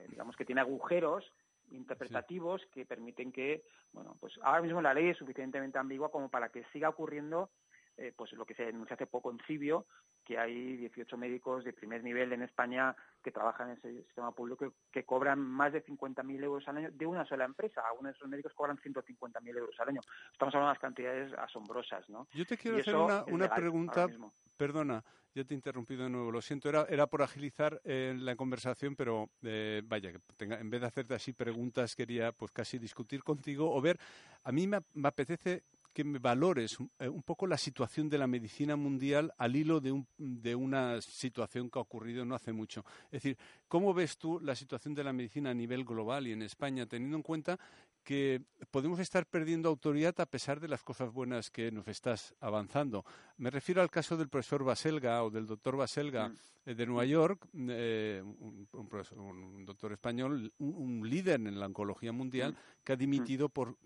digamos 0.08 0.36
que 0.36 0.44
tiene 0.44 0.60
agujeros 0.60 1.32
interpretativos 1.70 2.64
que 2.72 2.86
permiten 2.86 3.32
que, 3.32 3.64
bueno, 3.92 4.16
pues 4.20 4.34
ahora 4.42 4.62
mismo 4.62 4.80
la 4.80 4.94
ley 4.94 5.08
es 5.08 5.16
suficientemente 5.16 5.78
ambigua 5.78 6.10
como 6.10 6.28
para 6.28 6.50
que 6.50 6.64
siga 6.72 6.88
ocurriendo 6.88 7.50
eh, 7.98 8.12
pues 8.14 8.32
lo 8.32 8.44
que 8.44 8.54
se 8.54 8.64
denuncia 8.64 8.94
hace 8.94 9.06
poco 9.06 9.30
en 9.30 9.38
Cibio, 9.46 9.86
que 10.24 10.38
hay 10.38 10.76
18 10.76 11.16
médicos 11.16 11.64
de 11.64 11.72
primer 11.72 12.02
nivel 12.02 12.32
en 12.32 12.42
España 12.42 12.94
que 13.22 13.30
trabajan 13.30 13.70
en 13.70 13.78
ese 13.78 14.02
sistema 14.02 14.32
público 14.32 14.72
que, 14.90 15.04
cobran 15.04 15.38
más 15.38 15.72
de 15.72 15.84
50.000 15.84 16.42
euros 16.42 16.66
al 16.68 16.78
año 16.78 16.90
de 16.92 17.06
una 17.06 17.24
sola 17.24 17.44
empresa. 17.44 17.82
Algunos 17.88 18.12
de 18.12 18.16
esos 18.16 18.28
médicos 18.28 18.52
cobran 18.54 18.76
150.000 18.78 19.56
euros 19.56 19.74
al 19.78 19.88
año. 19.88 20.00
Estamos 20.32 20.54
hablando 20.54 20.66
de 20.66 20.70
unas 20.72 20.78
cantidades 20.78 21.32
asombrosas, 21.34 22.08
¿no? 22.10 22.26
Yo 22.32 22.44
te 22.44 22.56
quiero 22.56 22.78
hacer 22.78 22.96
una, 23.32 23.48
pregunta, 23.54 24.08
perdona, 24.56 25.02
yo 25.34 25.46
te 25.46 25.54
he 25.54 25.56
interrumpido 25.56 26.04
de 26.04 26.10
nuevo, 26.10 26.30
lo 26.32 26.42
siento, 26.42 26.68
era, 26.68 26.86
era 26.88 27.06
por 27.06 27.22
agilizar 27.22 27.80
eh, 27.84 28.14
la 28.18 28.36
conversación, 28.36 28.96
pero 28.96 29.30
eh, 29.42 29.82
vaya, 29.84 30.12
que 30.12 30.44
en 30.44 30.70
vez 30.70 30.80
de 30.80 30.86
hacerte 30.86 31.14
así 31.14 31.32
preguntas, 31.32 31.94
quería 31.94 32.32
pues 32.32 32.50
casi 32.52 32.78
discutir 32.78 33.22
contigo 33.22 33.72
o 33.72 33.80
ver, 33.80 33.98
a 34.42 34.50
mí 34.50 34.66
me 34.66 35.08
apetece 35.08 35.62
que 35.96 36.04
me 36.04 36.18
valores 36.18 36.76
eh, 36.98 37.08
un 37.08 37.22
poco 37.22 37.46
la 37.46 37.56
situación 37.56 38.10
de 38.10 38.18
la 38.18 38.26
medicina 38.26 38.76
mundial 38.76 39.32
al 39.38 39.56
hilo 39.56 39.80
de, 39.80 39.92
un, 39.92 40.06
de 40.18 40.54
una 40.54 41.00
situación 41.00 41.70
que 41.70 41.78
ha 41.78 41.82
ocurrido 41.82 42.22
no 42.26 42.34
hace 42.34 42.52
mucho. 42.52 42.84
Es 43.06 43.22
decir, 43.22 43.38
¿cómo 43.66 43.94
ves 43.94 44.18
tú 44.18 44.38
la 44.38 44.54
situación 44.54 44.92
de 44.94 45.02
la 45.02 45.14
medicina 45.14 45.52
a 45.52 45.54
nivel 45.54 45.86
global 45.86 46.26
y 46.26 46.32
en 46.32 46.42
España, 46.42 46.84
teniendo 46.84 47.16
en 47.16 47.22
cuenta 47.22 47.58
que 48.06 48.40
podemos 48.70 49.00
estar 49.00 49.26
perdiendo 49.26 49.68
autoridad 49.68 50.14
a 50.20 50.26
pesar 50.26 50.60
de 50.60 50.68
las 50.68 50.84
cosas 50.84 51.12
buenas 51.12 51.50
que 51.50 51.72
nos 51.72 51.88
estás 51.88 52.36
avanzando. 52.40 53.04
Me 53.36 53.50
refiero 53.50 53.82
al 53.82 53.90
caso 53.90 54.16
del 54.16 54.28
profesor 54.28 54.62
Baselga 54.62 55.24
o 55.24 55.28
del 55.28 55.44
doctor 55.44 55.76
Baselga 55.76 56.28
mm. 56.28 56.34
eh, 56.66 56.74
de 56.76 56.86
Nueva 56.86 57.04
York, 57.04 57.48
eh, 57.68 58.22
un, 58.22 59.64
doctor 59.66 59.92
español, 59.92 60.52
un, 60.58 61.02
líder 61.10 61.40
en 61.40 61.58
la 61.58 61.66
oncología 61.66 62.12
mundial, 62.12 62.52
mm. 62.52 62.84
que 62.84 62.92
ha 62.92 62.96
dimitido 62.96 63.48
por, 63.48 63.76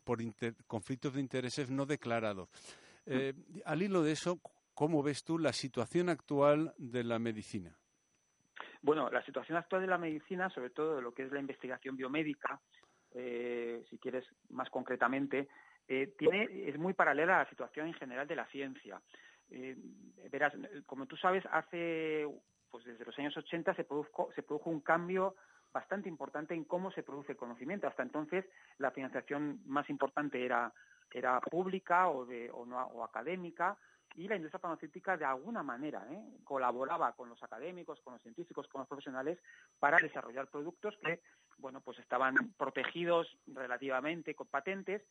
conflictos 0.66 1.14
de 1.14 1.20
intereses 1.20 1.70
no 1.70 1.86
declarados. 1.86 2.50
Mm. 3.06 3.12
Eh, 3.12 3.34
al 3.64 3.80
hilo 3.80 4.02
de 4.02 4.12
eso, 4.12 4.38
¿cómo 4.74 5.02
ves 5.02 5.24
tú 5.24 5.38
la 5.38 5.54
situación 5.54 6.10
actual 6.10 6.74
de 6.76 7.04
la 7.04 7.18
medicina? 7.18 7.74
Bueno, 8.82 9.08
la 9.08 9.24
situación 9.24 9.56
actual 9.56 9.80
de 9.80 9.88
la 9.88 9.96
medicina, 9.96 10.50
sobre 10.50 10.68
todo 10.68 10.96
de 10.96 11.02
lo 11.02 11.14
que 11.14 11.22
es 11.22 11.32
la 11.32 11.40
investigación 11.40 11.96
biomédica, 11.96 12.60
eh, 13.14 13.81
eh, 13.81 13.85
si 13.88 13.99
quieres 13.99 14.25
más 14.50 14.71
concretamente, 14.71 15.49
eh, 15.88 16.14
tiene, 16.19 16.69
es 16.69 16.79
muy 16.79 16.95
paralela 16.95 17.37
a 17.37 17.45
la 17.45 17.50
situación 17.50 17.88
en 17.88 17.95
general 17.95 18.26
de 18.26 18.37
la 18.37 18.47
ciencia. 18.47 19.00
verás, 20.31 20.52
como 20.87 21.07
tú 21.07 21.17
sabes, 21.17 21.45
hace, 21.50 22.26
pues 22.71 22.85
desde 22.85 23.05
los 23.05 23.19
años 23.19 23.37
80 23.37 23.75
se 23.75 23.85
produjo, 23.85 24.31
se 24.35 24.43
produjo 24.43 24.71
un 24.71 24.81
cambio 24.81 25.35
bastante 25.73 26.09
importante 26.09 26.55
en 26.55 26.64
cómo 26.64 26.90
se 26.93 27.02
produce 27.02 27.33
el 27.33 27.38
conocimiento. 27.38 27.87
Hasta 27.87 28.02
entonces 28.02 28.45
la 28.79 28.90
financiación 28.90 29.61
más 29.67 29.88
importante 29.90 30.45
era, 30.45 30.73
era 31.12 31.40
pública 31.40 32.09
o, 32.09 32.26
o, 32.52 33.05
académica 33.05 33.76
y 34.17 34.29
la 34.29 34.37
industria 34.37 34.61
farmacéutica 34.61 35.17
de 35.17 35.25
alguna 35.25 35.62
manera 35.62 36.05
¿eh? 36.11 36.23
colaboraba 36.45 37.12
con 37.12 37.29
los 37.29 37.43
académicos, 37.43 38.00
con 38.00 38.14
los 38.14 38.23
científicos, 38.23 38.67
con 38.69 38.81
los 38.81 38.88
profesionales 38.88 39.38
para 39.79 39.99
desarrollar 39.99 40.49
productos 40.49 40.97
que 41.02 41.21
bueno 41.61 41.81
pues 41.81 41.99
estaban 41.99 42.35
protegidos 42.57 43.29
relativamente 43.47 44.35
con 44.35 44.49
patentes 44.49 45.02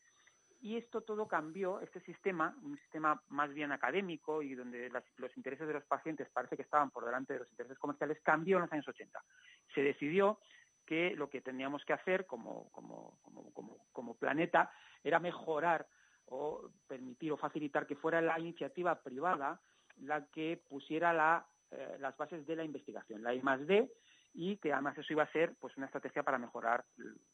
y 0.62 0.76
esto 0.76 1.02
todo 1.02 1.26
cambió, 1.26 1.80
este 1.80 2.02
sistema, 2.02 2.54
un 2.64 2.78
sistema 2.80 3.22
más 3.30 3.54
bien 3.54 3.72
académico 3.72 4.42
y 4.42 4.56
donde 4.56 4.92
los 5.18 5.38
intereses 5.38 5.66
de 5.66 5.74
los 5.74 5.86
pacientes 5.86 6.28
parece 6.30 6.58
que 6.58 6.64
estaban 6.64 6.92
por 6.92 7.06
delante 7.06 7.34
de 7.34 7.40
los 7.40 7.52
intereses 7.52 7.80
comerciales, 7.80 8.20
cambió 8.22 8.58
en 8.58 8.64
los 8.64 8.74
años 8.74 8.88
80. 8.88 9.24
Se 9.74 9.82
decidió 9.82 10.40
que 10.86 11.12
lo 11.12 11.30
que 11.30 11.40
teníamos 11.40 11.86
que 11.86 11.94
hacer 11.94 12.26
como, 12.26 12.70
como, 12.72 13.20
como, 13.22 13.78
como 13.94 14.18
planeta 14.18 14.70
era 15.02 15.20
mejorar 15.20 15.88
o 16.26 16.70
permitir 16.88 17.32
o 17.32 17.38
facilitar 17.38 17.88
que 17.88 17.96
fuera 17.96 18.22
la 18.22 18.38
iniciativa 18.38 19.02
privada 19.02 19.62
la 20.02 20.26
que 20.28 20.62
pusiera 20.68 21.46
eh, 21.72 21.98
las 22.00 22.18
bases 22.18 22.46
de 22.46 22.56
la 22.56 22.64
investigación, 22.64 23.24
la 23.24 23.34
I 23.34 23.42
más 23.42 23.66
D, 23.66 23.92
y 24.34 24.58
que 24.58 24.74
además 24.74 24.98
eso 24.98 25.14
iba 25.14 25.24
a 25.24 25.32
ser 25.32 25.56
pues 25.60 25.76
una 25.78 25.88
estrategia 25.88 26.24
para 26.24 26.38
mejorar 26.38 26.86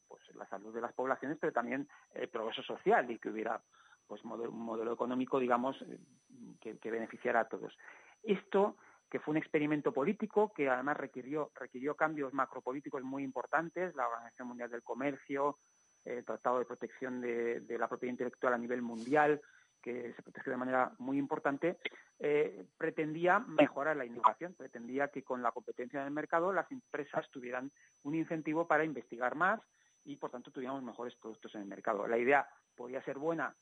pues, 0.07 0.21
la 0.35 0.47
salud 0.47 0.73
de 0.73 0.81
las 0.81 0.93
poblaciones, 0.93 1.37
pero 1.39 1.53
también 1.53 1.87
el 2.13 2.29
progreso 2.29 2.63
social 2.63 3.09
y 3.11 3.19
que 3.19 3.29
hubiera 3.29 3.61
pues 4.07 4.23
un 4.23 4.59
modelo 4.59 4.93
económico, 4.93 5.39
digamos, 5.39 5.81
eh, 5.81 5.97
que, 6.61 6.77
que, 6.77 6.91
beneficiara 6.91 7.41
a 7.41 7.49
todos. 7.49 7.75
Esto, 8.21 8.77
que 9.09 9.19
fue 9.19 9.31
un 9.31 9.37
experimento 9.37 9.91
político, 9.91 10.53
que 10.53 10.69
además 10.69 10.97
requirió, 10.97 11.51
requirió 11.55 11.95
cambios 11.95 12.33
macropolíticos 12.33 13.03
muy 13.03 13.23
importantes, 13.23 13.95
la 13.95 14.07
Organización 14.07 14.49
Mundial 14.49 14.69
del 14.69 14.83
Comercio, 14.83 15.57
el 16.05 16.23
Tratado 16.23 16.59
de 16.59 16.65
Protección 16.65 17.19
de, 17.19 17.63
la 17.79 17.87
Propiedad 17.87 18.11
Intelectual 18.11 18.53
a 18.53 18.57
nivel 18.57 18.81
mundial, 18.81 19.41
que 19.85 20.13
se 20.15 20.23
protegió 20.23 20.51
de 20.51 20.57
manera 20.57 20.91
muy 20.97 21.19
importante, 21.19 21.77
eh, 22.17 22.65
pretendía 22.75 23.37
mejorar 23.37 23.95
la 23.95 24.03
innovación, 24.03 24.55
pretendía 24.55 25.09
que 25.09 25.21
con 25.21 25.43
la 25.43 25.51
competencia 25.51 26.03
del 26.03 26.09
mercado 26.09 26.51
las 26.51 26.71
empresas 26.71 27.29
tuvieran 27.29 27.71
un 28.01 28.15
incentivo 28.15 28.65
para 28.65 28.83
investigar 28.83 29.35
más 29.35 29.61
y, 30.03 30.15
por 30.15 30.31
tanto, 30.31 30.49
tuviéramos 30.49 30.81
mejores 30.81 31.13
productos 31.17 31.53
en 31.53 31.61
el 31.61 31.67
mercado. 31.67 32.07
La 32.07 32.17
idea 32.17 32.49
podía 32.75 33.03
ser 33.03 33.19
buena 33.19 33.55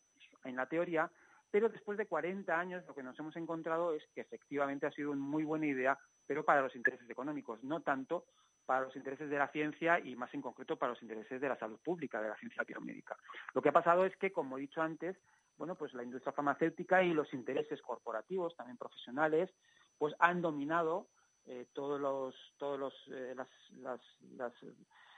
en 0.46 0.56
la 0.56 0.66
teoría, 0.68 1.12
pero 1.52 1.68
después 1.68 1.98
de 1.98 2.06
40 2.06 2.58
años 2.58 2.86
lo 2.88 2.96
que 2.96 3.04
nos 3.04 3.20
hemos 3.20 3.36
encontrado 3.36 3.94
es 3.94 4.04
que 4.16 4.22
efectivamente 4.22 4.86
ha 4.86 4.92
sido 4.92 5.12
una 5.12 5.22
muy 5.22 5.44
buena 5.44 5.66
idea, 5.66 6.00
pero 6.26 6.46
para 6.46 6.62
los 6.62 6.74
intereses 6.74 7.10
económicos, 7.10 7.62
no 7.66 7.82
tanto 7.82 8.24
para 8.66 8.86
los 8.86 8.96
intereses 8.96 9.30
de 9.30 9.38
la 9.38 9.50
ciencia 9.50 10.00
y 10.00 10.16
más 10.16 10.34
en 10.34 10.42
concreto 10.42 10.78
para 10.78 10.94
los 10.94 11.02
intereses 11.02 11.42
de 11.42 11.50
la 11.50 11.58
salud 11.58 11.80
pública, 11.84 12.22
de 12.22 12.30
la 12.30 12.38
ciencia 12.38 12.64
biomédica. 12.64 13.18
Lo 13.54 13.62
que 13.62 13.68
ha 13.68 13.74
pasado 13.74 14.06
es 14.06 14.16
que, 14.16 14.32
como 14.32 14.58
he 14.58 14.62
dicho 14.62 14.82
antes, 14.82 15.18
bueno, 15.58 15.76
pues 15.76 15.94
la 15.94 16.04
industria 16.04 16.34
farmacéutica 16.34 17.04
y 17.04 17.14
los 17.14 17.34
intereses 17.34 17.82
corporativos, 17.82 18.56
también 18.56 18.78
profesionales, 18.78 19.50
pues 19.98 20.14
han 20.20 20.42
dominado 20.42 21.08
eh, 21.46 21.68
todos 21.74 22.00
los, 22.00 22.36
todos 22.58 22.80
los, 22.80 22.94
eh, 23.12 23.34
las, 23.36 23.48
las, 23.78 24.02
las, 24.38 24.54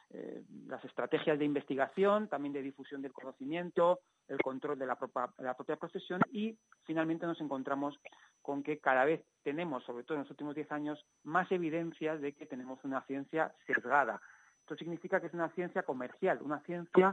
eh, 0.10 0.44
las, 0.68 0.84
estrategias 0.84 1.38
de 1.38 1.46
investigación, 1.46 2.27
también 2.27 2.54
de 2.54 2.62
difusión 2.62 3.01
del 3.01 3.13
conocimiento, 3.13 4.00
el 4.27 4.39
control 4.39 4.77
de 4.80 4.88
la, 4.88 4.96
propia, 4.96 5.30
la 5.38 5.56
propia 5.56 5.75
profesión 5.75 6.22
y 6.32 6.58
finalmente 6.84 7.27
nos 7.27 7.39
encontramos 7.42 8.00
con 8.42 8.63
que 8.63 8.80
cada 8.80 9.06
vez 9.06 9.24
tenemos, 9.44 9.84
sobre 9.84 10.04
todo 10.04 10.18
en 10.18 10.24
los 10.24 10.32
últimos 10.32 10.56
diez 10.56 10.72
años, 10.72 11.04
más 11.24 11.51
evidencias 11.51 12.20
de 12.22 12.34
que 12.34 12.46
tenemos 12.46 12.84
una 12.84 13.01
ciencia 13.04 13.54
sesgada. 13.68 14.22
Esto 14.62 14.75
significa 14.75 15.22
que 15.22 15.27
es 15.27 15.34
una 15.34 15.50
ciencia 15.50 15.84
comercial, 15.84 16.39
una 16.42 16.60
ciencia 16.62 17.12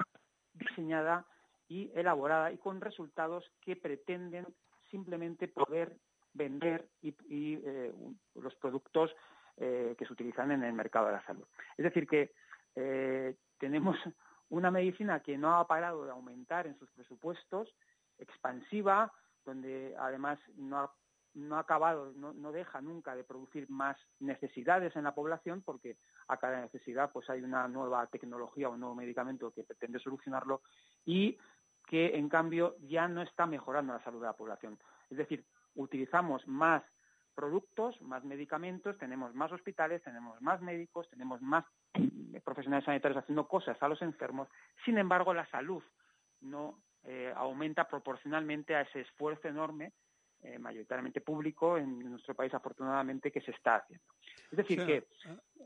diseñada 0.55 1.27
y 1.73 1.91
elaborada 1.95 2.53
y 2.53 2.59
con 2.59 2.83
resultados 2.83 3.51
que 3.63 3.77
pretenden 3.77 4.47
simplemente 4.91 5.49
poder 5.49 5.97
vender 6.35 6.87
eh, 7.03 7.95
los 8.35 8.55
productos 8.57 9.11
eh, 9.57 9.95
que 9.99 10.05
se 10.05 10.13
utilizan 10.13 10.53
en 10.53 10.65
el 10.65 10.75
mercado 10.75 11.07
de 11.07 11.13
la 11.13 11.25
salud. 11.25 11.47
Es 11.79 11.85
decir, 11.85 12.07
que 12.07 12.33
eh, 12.77 13.37
tenemos 13.59 13.97
una 14.51 14.71
medicina 14.71 15.21
que 15.21 15.39
no 15.39 15.57
ha 15.57 15.67
parado 15.67 16.05
de 16.05 16.11
aumentar 16.11 16.67
en 16.67 16.79
sus 16.79 16.91
presupuestos, 16.91 17.75
expansiva, 18.19 19.11
donde 19.47 19.97
además 19.99 20.39
no 20.57 20.79
ha 20.79 20.93
no 21.35 21.59
acabado, 21.59 22.13
no, 22.15 22.53
deja 22.53 22.81
nunca 22.81 23.15
de 23.15 23.25
producir 23.25 23.69
más 23.71 23.97
necesidades 24.21 24.95
en 24.97 25.05
la 25.05 25.15
población 25.15 25.63
porque 25.63 25.97
a 26.29 26.37
cada 26.37 26.61
necesidad 26.61 27.11
pues 27.13 27.29
hay 27.31 27.41
una 27.41 27.69
nueva 27.69 28.07
tecnología 28.09 28.69
o 28.69 28.73
un 28.73 28.81
nuevo 28.81 28.95
medicamento 28.95 29.51
que 29.51 29.65
pretende 29.65 29.99
solucionarlo 29.99 30.63
y 31.07 31.39
que 31.93 32.17
en 32.17 32.31
cambio 32.31 32.75
ya 32.89 33.07
no 33.07 33.21
está 33.21 33.45
mejorando 33.45 33.93
la 33.93 34.03
salud 34.03 34.19
de 34.19 34.27
la 34.27 34.33
población. 34.33 34.79
Es 35.11 35.19
decir, 35.19 35.45
utilizamos 35.75 36.49
más 36.49 36.83
productos, 37.35 38.01
más 38.01 38.25
medicamentos, 38.25 38.97
tenemos 38.97 39.35
más 39.35 39.53
hospitales, 39.53 40.03
tenemos 40.03 40.41
más 40.41 40.63
médicos, 40.63 41.07
tenemos 41.11 41.43
más 41.43 41.67
profesionales 42.45 42.87
sanitarios 42.87 43.23
haciendo 43.23 43.47
cosas 43.47 43.77
a 43.83 43.89
los 43.89 44.01
enfermos. 44.01 44.49
Sin 44.87 44.97
embargo, 44.97 45.35
la 45.35 45.45
salud 45.51 45.83
no 46.41 46.79
eh, 47.05 47.31
aumenta 47.37 47.87
proporcionalmente 47.87 48.75
a 48.75 48.81
ese 48.81 49.03
esfuerzo 49.03 49.49
enorme 49.49 49.93
eh, 50.41 50.59
mayoritariamente 50.59 51.21
público 51.21 51.77
en 51.77 51.99
nuestro 51.99 52.35
país, 52.35 52.55
afortunadamente, 52.55 53.31
que 53.31 53.43
se 53.43 53.51
está 53.51 53.77
haciendo. 53.77 54.07
Es 54.51 54.57
decir, 54.57 54.87
que... 54.87 55.07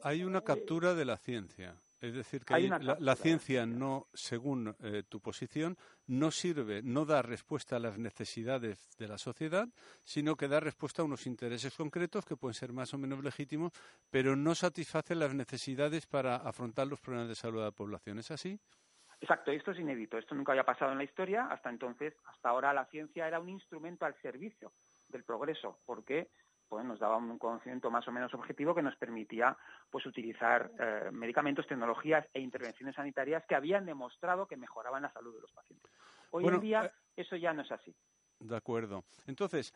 Hay 0.03 0.25
una 0.25 0.41
captura 0.41 0.95
de 0.95 1.05
la 1.05 1.19
ciencia. 1.19 1.77
Es 2.01 2.15
decir, 2.15 2.45
que 2.45 2.69
la, 2.69 3.17
ciencia 3.17 3.65
no, 3.65 4.09
según 4.13 4.77
eh, 4.83 5.03
tu 5.09 5.21
posición, 5.21 5.79
no 6.07 6.31
sirve, 6.31 6.83
no 6.83 7.07
da 7.07 7.23
respuesta 7.23 7.77
a 7.77 7.79
las 7.79 7.99
necesidades 7.99 8.91
de 8.99 9.09
la 9.09 9.17
sociedad, 9.17 9.67
sino 10.03 10.37
que 10.37 10.47
da 10.47 10.61
respuesta 10.61 11.01
a 11.01 11.07
unos 11.07 11.27
intereses 11.27 11.75
concretos 11.75 12.27
que 12.27 12.37
pueden 12.37 12.55
ser 12.55 12.73
más 12.73 12.93
o 12.93 12.99
menos 12.99 13.25
legítimos, 13.25 13.73
pero 14.11 14.37
no 14.37 14.55
satisface 14.55 15.15
las 15.15 15.35
necesidades 15.35 16.07
para 16.07 16.37
afrontar 16.37 16.87
los 16.87 17.01
problemas 17.01 17.29
de 17.29 17.35
salud 17.35 17.61
de 17.61 17.65
la 17.65 17.71
población. 17.71 18.19
¿Es 18.19 18.31
así? 18.31 18.61
Exacto, 19.21 19.51
esto 19.51 19.71
es 19.71 19.79
inédito, 19.79 20.19
esto 20.19 20.35
nunca 20.35 20.53
había 20.53 20.65
pasado 20.65 20.93
en 20.93 20.99
la 20.99 21.05
historia, 21.05 21.47
hasta 21.47 21.71
entonces, 21.71 22.15
hasta 22.27 22.51
ahora 22.51 22.75
la 22.75 22.85
ciencia 22.87 23.27
era 23.27 23.41
un 23.41 23.49
instrumento 23.49 24.05
al 24.05 24.15
servicio 24.21 24.73
del 25.09 25.25
progreso, 25.25 25.81
porque 25.87 26.29
pues, 26.69 26.85
nos 26.85 26.99
daba 26.99 27.17
un 27.17 27.39
conocimiento 27.39 27.91
más 27.91 28.07
o 28.09 28.13
menos 28.13 28.33
objetivo 28.35 28.75
que 28.75 28.83
nos 28.83 28.97
permitía 28.97 29.57
pues 29.91 30.07
utilizar 30.07 30.71
eh, 30.79 31.11
medicamentos, 31.13 31.67
tecnologías 31.67 32.27
e 32.33 32.41
intervenciones 32.41 32.95
sanitarias 32.95 33.45
que 33.47 33.55
habían 33.55 33.87
demostrado 33.87 34.47
que 34.47 34.57
mejoraban 34.57 35.03
la 35.03 35.13
salud 35.13 35.35
de 35.35 35.41
los 35.41 35.53
pacientes. 35.53 35.91
Hoy 36.31 36.47
en 36.47 36.61
día 36.61 36.87
eh, 36.87 36.91
eso 37.17 37.37
ya 37.37 37.53
no 37.53 37.63
es 37.63 37.71
así. 37.71 37.95
De 38.41 38.57
acuerdo. 38.57 39.05
Entonces, 39.27 39.73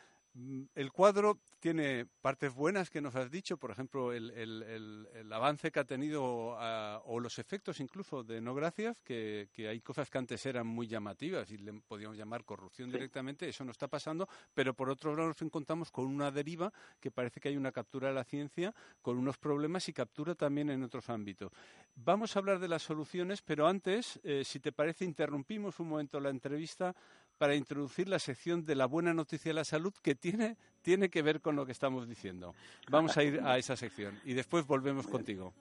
el 0.74 0.92
cuadro 0.92 1.40
tiene 1.58 2.06
partes 2.20 2.54
buenas 2.54 2.88
que 2.88 3.00
nos 3.00 3.16
has 3.16 3.30
dicho, 3.30 3.56
por 3.56 3.70
ejemplo, 3.70 4.12
el, 4.12 5.32
avance 5.32 5.70
que 5.70 5.80
ha 5.80 5.84
tenido 5.84 6.56
ah, 6.58 7.02
o 7.04 7.18
los 7.20 7.38
efectos 7.38 7.80
incluso 7.80 8.22
de 8.22 8.40
no 8.40 8.54
gracias, 8.54 9.00
que, 9.02 9.48
hay 9.58 9.80
cosas 9.80 10.08
que 10.08 10.18
antes 10.18 10.44
eran 10.46 10.66
muy 10.66 10.86
llamativas 10.86 11.50
y 11.50 11.58
le 11.58 11.72
podíamos 11.72 12.16
llamar 12.16 12.44
corrupción 12.44 12.90
directamente, 12.90 13.48
eso 13.48 13.64
no 13.64 13.72
está 13.72 13.88
pasando, 13.88 14.28
pero 14.54 14.74
por 14.74 14.88
otro 14.88 15.14
lado 15.14 15.28
nos 15.28 15.42
encontramos 15.42 15.90
con 15.90 16.06
una 16.06 16.30
deriva 16.30 16.72
que 17.00 17.10
parece 17.10 17.40
que 17.40 17.48
hay 17.48 17.56
una 17.56 17.72
captura 17.72 18.08
de 18.08 18.14
la 18.14 18.24
ciencia 18.24 18.74
con 19.02 19.18
unos 19.18 19.38
problemas 19.38 19.88
y 19.88 19.92
captura 19.92 20.34
también 20.34 20.70
en 20.70 20.82
otros 20.82 21.10
ámbitos. 21.10 21.52
Vamos 21.96 22.34
a 22.34 22.38
hablar 22.38 22.60
de 22.60 22.68
las 22.68 22.82
soluciones, 22.82 23.42
pero 23.42 23.66
antes, 23.66 24.20
eh, 24.22 24.42
si 24.44 24.60
te 24.60 24.72
parece, 24.72 25.04
interrumpimos 25.04 25.80
un 25.80 25.88
momento 25.88 26.18
la 26.20 26.30
entrevista 26.30 26.94
para 27.40 27.54
introducir 27.54 28.06
la 28.06 28.18
sección 28.18 28.66
de 28.66 28.74
la 28.74 28.84
buena 28.84 29.14
noticia 29.14 29.48
de 29.48 29.54
la 29.54 29.64
salud 29.64 29.94
que 30.02 30.14
tiene, 30.14 30.58
tiene 30.82 31.08
que 31.08 31.22
ver 31.22 31.40
con 31.40 31.56
lo 31.56 31.64
que 31.64 31.72
estamos 31.72 32.06
diciendo. 32.06 32.54
Vamos 32.90 33.16
a 33.16 33.22
ir 33.22 33.40
a 33.40 33.56
esa 33.56 33.76
sección 33.76 34.20
y 34.26 34.34
después 34.34 34.66
volvemos 34.66 35.06
contigo. 35.06 35.54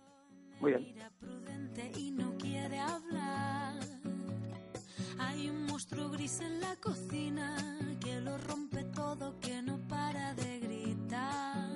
Muy 0.59 0.73
bien. 0.73 0.93
Hay 5.19 5.49
un 5.49 5.65
monstruo 5.67 6.09
gris 6.09 6.41
en 6.41 6.59
la 6.59 6.75
cocina 6.75 7.55
que 8.01 8.19
lo 8.19 8.37
rompe 8.39 8.83
todo, 8.93 9.39
que 9.39 9.61
no 9.61 9.79
para 9.87 10.33
de 10.33 10.59
gritar. 10.59 11.69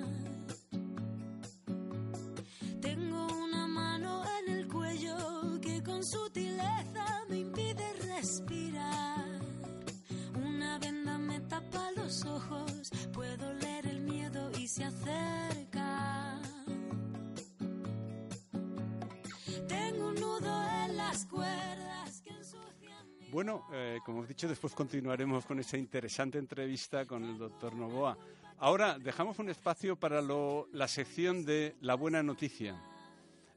Tengo 2.82 3.26
una 3.42 3.66
mano 3.66 4.22
en 4.38 4.52
el 4.52 4.68
cuello 4.68 5.58
que 5.62 5.82
con 5.82 6.04
sutileza 6.04 7.24
me 7.30 7.38
impide 7.38 7.90
respirar 8.02 8.63
tapa 11.74 11.90
los 11.92 12.24
ojos, 12.24 12.90
puedo 13.12 13.52
leer 13.54 13.86
el 13.86 14.00
miedo 14.00 14.50
y 14.58 14.68
se 14.68 14.84
acerca. 14.84 16.40
Tengo 19.68 20.08
un 20.08 20.14
nudo 20.14 20.62
en 20.84 20.96
las 20.96 21.26
cuerdas. 21.26 22.22
Bueno, 23.30 23.66
eh, 23.72 23.98
como 24.04 24.22
he 24.22 24.28
dicho, 24.28 24.46
después 24.46 24.74
continuaremos 24.74 25.44
con 25.44 25.58
esa 25.58 25.76
interesante 25.76 26.38
entrevista 26.38 27.04
con 27.04 27.24
el 27.24 27.36
doctor 27.36 27.74
Novoa. 27.74 28.16
Ahora 28.58 28.96
dejamos 28.98 29.40
un 29.40 29.50
espacio 29.50 29.96
para 29.96 30.22
la 30.22 30.88
sección 30.88 31.44
de 31.44 31.74
la 31.80 31.96
buena 31.96 32.22
noticia. 32.22 32.80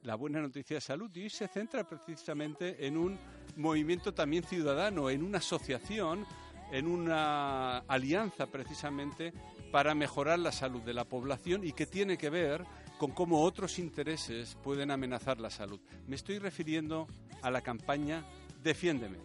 La 0.01 0.15
buena 0.15 0.41
noticia 0.41 0.77
de 0.77 0.81
salud 0.81 1.11
y 1.13 1.23
hoy 1.23 1.29
se 1.29 1.47
centra 1.47 1.87
precisamente 1.87 2.87
en 2.87 2.97
un 2.97 3.19
movimiento 3.55 4.13
también 4.13 4.43
ciudadano, 4.43 5.09
en 5.09 5.21
una 5.21 5.37
asociación, 5.39 6.25
en 6.71 6.87
una 6.87 7.79
alianza 7.79 8.47
precisamente 8.47 9.33
para 9.71 9.95
mejorar 9.95 10.39
la 10.39 10.51
salud 10.51 10.81
de 10.81 10.93
la 10.93 11.05
población 11.05 11.63
y 11.63 11.73
que 11.73 11.85
tiene 11.85 12.17
que 12.17 12.29
ver 12.29 12.65
con 12.97 13.11
cómo 13.11 13.43
otros 13.43 13.79
intereses 13.79 14.57
pueden 14.63 14.91
amenazar 14.91 15.39
la 15.39 15.49
salud. 15.49 15.79
Me 16.07 16.15
estoy 16.15 16.39
refiriendo 16.39 17.07
a 17.41 17.51
la 17.51 17.61
campaña 17.61 18.25
Defiéndeme. 18.63 19.17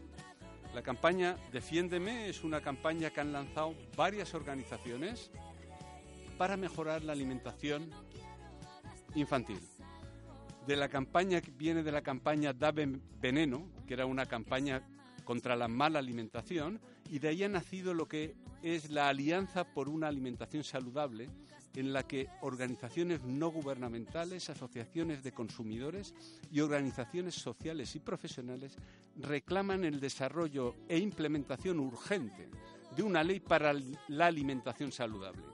La 0.74 0.82
campaña 0.82 1.36
Defiéndeme 1.52 2.28
es 2.28 2.44
una 2.44 2.60
campaña 2.60 3.10
que 3.10 3.20
han 3.20 3.32
lanzado 3.32 3.74
varias 3.96 4.34
organizaciones 4.34 5.30
para 6.38 6.56
mejorar 6.56 7.02
la 7.02 7.12
alimentación 7.12 7.90
infantil. 9.14 9.60
De 10.66 10.76
la 10.76 10.88
campaña 10.88 11.40
que 11.40 11.50
viene 11.50 11.82
de 11.82 11.92
la 11.92 12.02
campaña 12.02 12.52
Da 12.52 12.72
Veneno, 12.72 13.68
que 13.86 13.94
era 13.94 14.06
una 14.06 14.26
campaña 14.26 14.82
contra 15.24 15.56
la 15.56 15.68
mala 15.68 15.98
alimentación, 15.98 16.80
y 17.12 17.18
de 17.18 17.28
ahí 17.28 17.42
ha 17.42 17.48
nacido 17.50 17.92
lo 17.92 18.08
que 18.08 18.34
es 18.62 18.88
la 18.88 19.10
Alianza 19.10 19.64
por 19.64 19.90
una 19.90 20.08
Alimentación 20.08 20.64
Saludable, 20.64 21.28
en 21.74 21.92
la 21.92 22.04
que 22.04 22.30
organizaciones 22.40 23.22
no 23.22 23.50
gubernamentales, 23.50 24.48
asociaciones 24.48 25.22
de 25.22 25.32
consumidores 25.32 26.14
y 26.50 26.60
organizaciones 26.60 27.34
sociales 27.34 27.94
y 27.96 28.00
profesionales 28.00 28.76
reclaman 29.16 29.84
el 29.84 30.00
desarrollo 30.00 30.74
e 30.88 30.96
implementación 30.96 31.80
urgente 31.80 32.48
de 32.96 33.02
una 33.02 33.22
ley 33.22 33.40
para 33.40 33.74
la 34.08 34.26
alimentación 34.26 34.90
saludable. 34.90 35.51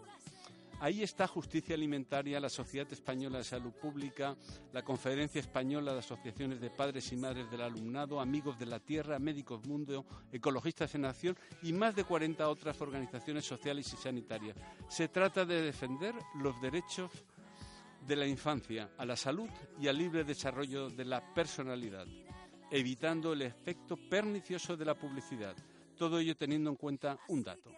Ahí 0.80 1.02
está 1.02 1.26
Justicia 1.26 1.74
Alimentaria, 1.74 2.38
la 2.38 2.48
Sociedad 2.48 2.86
Española 2.92 3.38
de 3.38 3.44
Salud 3.44 3.72
Pública, 3.72 4.36
la 4.72 4.84
Conferencia 4.84 5.40
Española 5.40 5.92
de 5.92 5.98
Asociaciones 5.98 6.60
de 6.60 6.70
Padres 6.70 7.10
y 7.12 7.16
Madres 7.16 7.50
del 7.50 7.62
Alumnado, 7.62 8.20
Amigos 8.20 8.56
de 8.60 8.66
la 8.66 8.78
Tierra, 8.78 9.18
Médicos 9.18 9.66
Mundo, 9.66 10.06
Ecologistas 10.30 10.94
en 10.94 11.04
Acción 11.04 11.36
y 11.64 11.72
más 11.72 11.96
de 11.96 12.04
40 12.04 12.48
otras 12.48 12.80
organizaciones 12.80 13.44
sociales 13.44 13.92
y 13.92 13.96
sanitarias. 13.96 14.56
Se 14.88 15.08
trata 15.08 15.44
de 15.44 15.62
defender 15.62 16.14
los 16.36 16.60
derechos 16.60 17.10
de 18.06 18.14
la 18.14 18.28
infancia 18.28 18.90
a 18.96 19.04
la 19.04 19.16
salud 19.16 19.50
y 19.80 19.88
al 19.88 19.98
libre 19.98 20.22
desarrollo 20.22 20.90
de 20.90 21.04
la 21.04 21.34
personalidad, 21.34 22.06
evitando 22.70 23.32
el 23.32 23.42
efecto 23.42 23.96
pernicioso 23.96 24.76
de 24.76 24.84
la 24.84 24.94
publicidad. 24.94 25.56
Todo 25.96 26.20
ello 26.20 26.36
teniendo 26.36 26.70
en 26.70 26.76
cuenta 26.76 27.18
un 27.26 27.42
dato. 27.42 27.72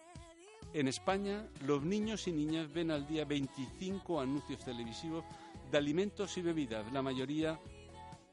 En 0.73 0.87
España, 0.87 1.45
los 1.65 1.83
niños 1.83 2.27
y 2.27 2.31
niñas 2.31 2.71
ven 2.71 2.91
al 2.91 3.05
día 3.05 3.25
25 3.25 4.21
anuncios 4.21 4.63
televisivos 4.63 5.25
de 5.69 5.77
alimentos 5.77 6.37
y 6.37 6.41
bebidas, 6.41 6.91
la 6.93 7.01
mayoría 7.01 7.59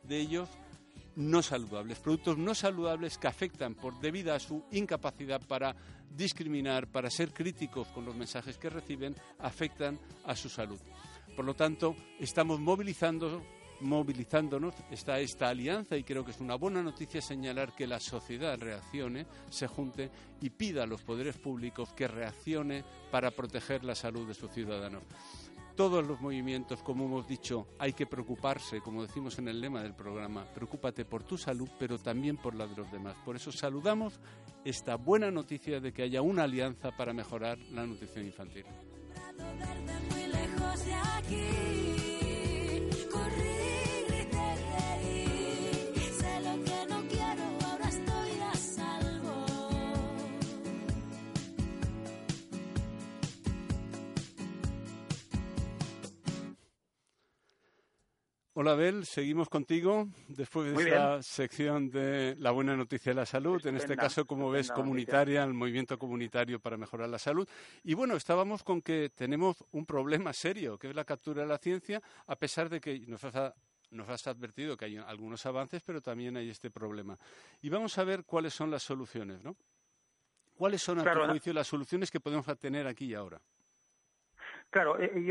de 0.04 0.20
ellos 0.20 0.48
no 1.16 1.42
saludables, 1.42 1.98
productos 1.98 2.38
no 2.38 2.54
saludables 2.54 3.18
que 3.18 3.26
afectan 3.26 3.74
por 3.74 3.98
debido 3.98 4.32
a 4.32 4.38
su 4.38 4.62
incapacidad 4.70 5.40
para 5.48 5.74
discriminar, 6.08 6.86
para 6.86 7.10
ser 7.10 7.32
críticos 7.32 7.88
con 7.88 8.04
los 8.04 8.14
mensajes 8.14 8.56
que 8.56 8.70
reciben, 8.70 9.16
afectan 9.40 9.98
a 10.24 10.36
su 10.36 10.48
salud. 10.48 10.78
Por 11.34 11.44
lo 11.44 11.54
tanto, 11.54 11.96
estamos 12.20 12.60
movilizando 12.60 13.42
movilizándonos 13.80 14.74
está 14.90 15.20
esta 15.20 15.48
alianza 15.48 15.96
y 15.96 16.04
creo 16.04 16.24
que 16.24 16.32
es 16.32 16.40
una 16.40 16.56
buena 16.56 16.82
noticia 16.82 17.20
señalar 17.20 17.74
que 17.74 17.86
la 17.86 18.00
sociedad 18.00 18.58
reaccione, 18.58 19.26
se 19.50 19.66
junte 19.66 20.10
y 20.40 20.50
pida 20.50 20.84
a 20.84 20.86
los 20.86 21.02
poderes 21.02 21.36
públicos 21.36 21.92
que 21.92 22.08
reaccione 22.08 22.84
para 23.10 23.30
proteger 23.30 23.84
la 23.84 23.94
salud 23.94 24.26
de 24.26 24.34
sus 24.34 24.50
ciudadanos. 24.50 25.02
Todos 25.76 26.04
los 26.04 26.20
movimientos, 26.20 26.82
como 26.82 27.04
hemos 27.04 27.28
dicho, 27.28 27.68
hay 27.78 27.92
que 27.92 28.04
preocuparse, 28.04 28.80
como 28.80 29.02
decimos 29.02 29.38
en 29.38 29.46
el 29.46 29.60
lema 29.60 29.80
del 29.80 29.94
programa, 29.94 30.44
preocúpate 30.52 31.04
por 31.04 31.22
tu 31.22 31.38
salud, 31.38 31.68
pero 31.78 31.98
también 31.98 32.36
por 32.36 32.56
la 32.56 32.66
de 32.66 32.74
los 32.74 32.90
demás. 32.90 33.14
Por 33.24 33.36
eso 33.36 33.52
saludamos 33.52 34.18
esta 34.64 34.96
buena 34.96 35.30
noticia 35.30 35.78
de 35.78 35.92
que 35.92 36.02
haya 36.02 36.20
una 36.20 36.42
alianza 36.42 36.90
para 36.96 37.12
mejorar 37.12 37.58
la 37.70 37.86
nutrición 37.86 38.26
infantil. 38.26 38.64
Hola, 58.60 58.72
Abel, 58.72 59.06
seguimos 59.06 59.48
contigo 59.48 60.08
después 60.26 60.74
de 60.74 60.82
esta 60.82 61.22
sección 61.22 61.92
de 61.92 62.34
la 62.40 62.50
buena 62.50 62.74
noticia 62.74 63.12
de 63.12 63.14
la 63.14 63.24
salud, 63.24 63.64
en 63.64 63.76
este 63.76 63.96
caso, 63.96 64.24
como 64.24 64.50
ves, 64.50 64.72
comunitaria, 64.72 65.44
el 65.44 65.54
movimiento 65.54 65.96
comunitario 65.96 66.58
para 66.58 66.76
mejorar 66.76 67.08
la 67.08 67.20
salud. 67.20 67.48
Y 67.84 67.94
bueno, 67.94 68.16
estábamos 68.16 68.64
con 68.64 68.82
que 68.82 69.12
tenemos 69.14 69.64
un 69.70 69.86
problema 69.86 70.32
serio, 70.32 70.76
que 70.76 70.88
es 70.88 70.96
la 70.96 71.04
captura 71.04 71.42
de 71.42 71.46
la 71.46 71.58
ciencia, 71.58 72.02
a 72.26 72.34
pesar 72.34 72.68
de 72.68 72.80
que 72.80 72.98
nos 73.06 73.22
has, 73.22 73.54
nos 73.92 74.08
has 74.08 74.26
advertido 74.26 74.76
que 74.76 74.86
hay 74.86 74.96
algunos 74.96 75.46
avances, 75.46 75.80
pero 75.86 76.00
también 76.00 76.36
hay 76.36 76.50
este 76.50 76.68
problema. 76.68 77.16
Y 77.62 77.68
vamos 77.68 77.96
a 77.96 78.02
ver 78.02 78.24
cuáles 78.24 78.54
son 78.54 78.72
las 78.72 78.82
soluciones, 78.82 79.40
¿no? 79.40 79.54
¿Cuáles 80.56 80.82
son, 80.82 80.98
a 80.98 81.04
tu 81.04 81.30
juicio, 81.30 81.52
las 81.52 81.68
soluciones 81.68 82.10
que 82.10 82.18
podemos 82.18 82.44
tener 82.58 82.88
aquí 82.88 83.04
y 83.04 83.14
ahora? 83.14 83.40
Claro, 84.70 85.00
eh, 85.00 85.10
y, 85.16 85.30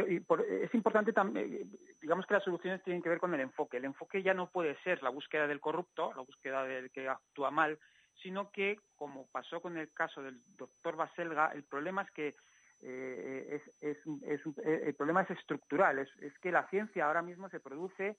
es 0.63 0.73
importante 0.73 1.13
también, 1.13 1.53
eh, 1.53 1.65
digamos 2.01 2.25
que 2.25 2.33
las 2.33 2.43
soluciones 2.43 2.81
tienen 2.83 3.03
que 3.03 3.09
ver 3.09 3.19
con 3.19 3.33
el 3.33 3.41
enfoque. 3.41 3.77
El 3.77 3.85
enfoque 3.85 4.23
ya 4.23 4.33
no 4.33 4.49
puede 4.49 4.75
ser 4.81 5.03
la 5.03 5.09
búsqueda 5.09 5.45
del 5.45 5.59
corrupto, 5.59 6.11
la 6.15 6.23
búsqueda 6.23 6.63
del 6.63 6.89
que 6.89 7.07
actúa 7.07 7.51
mal, 7.51 7.77
sino 8.23 8.51
que, 8.51 8.79
como 8.95 9.27
pasó 9.27 9.61
con 9.61 9.77
el 9.77 9.93
caso 9.93 10.23
del 10.23 10.41
doctor 10.57 10.95
Baselga, 10.95 11.51
el 11.53 11.63
problema 11.63 12.01
es 12.01 12.11
que 12.11 12.35
eh, 12.81 13.61
el 13.81 14.95
problema 14.95 15.21
es 15.21 15.31
estructural, 15.31 15.99
es, 15.99 16.39
que 16.39 16.51
la 16.51 16.67
ciencia 16.69 17.05
ahora 17.05 17.21
mismo 17.21 17.49
se 17.49 17.59
produce 17.59 18.17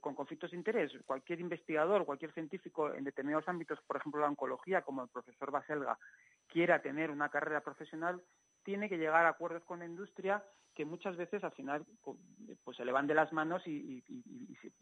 con 0.00 0.16
conflictos 0.16 0.50
de 0.50 0.56
interés. 0.56 0.92
Cualquier 1.06 1.38
investigador, 1.38 2.04
cualquier 2.04 2.32
científico 2.32 2.92
en 2.92 3.04
determinados 3.04 3.48
ámbitos, 3.48 3.80
por 3.86 3.96
ejemplo 3.96 4.20
la 4.20 4.26
oncología, 4.26 4.82
como 4.82 5.02
el 5.02 5.08
profesor 5.08 5.52
Baselga, 5.52 5.96
quiera 6.48 6.82
tener 6.82 7.12
una 7.12 7.28
carrera 7.28 7.60
profesional, 7.60 8.20
tiene 8.68 8.90
que 8.90 8.98
llegar 8.98 9.24
a 9.24 9.30
acuerdos 9.30 9.64
con 9.64 9.78
la 9.78 9.86
industria 9.86 10.44
que 10.74 10.84
muchas 10.84 11.16
veces 11.16 11.42
al 11.42 11.52
final 11.52 11.86
pues 12.62 12.76
se 12.76 12.84
le 12.84 12.92
van 12.92 13.06
de 13.06 13.14
las 13.14 13.32
manos 13.32 13.66
y, 13.66 14.04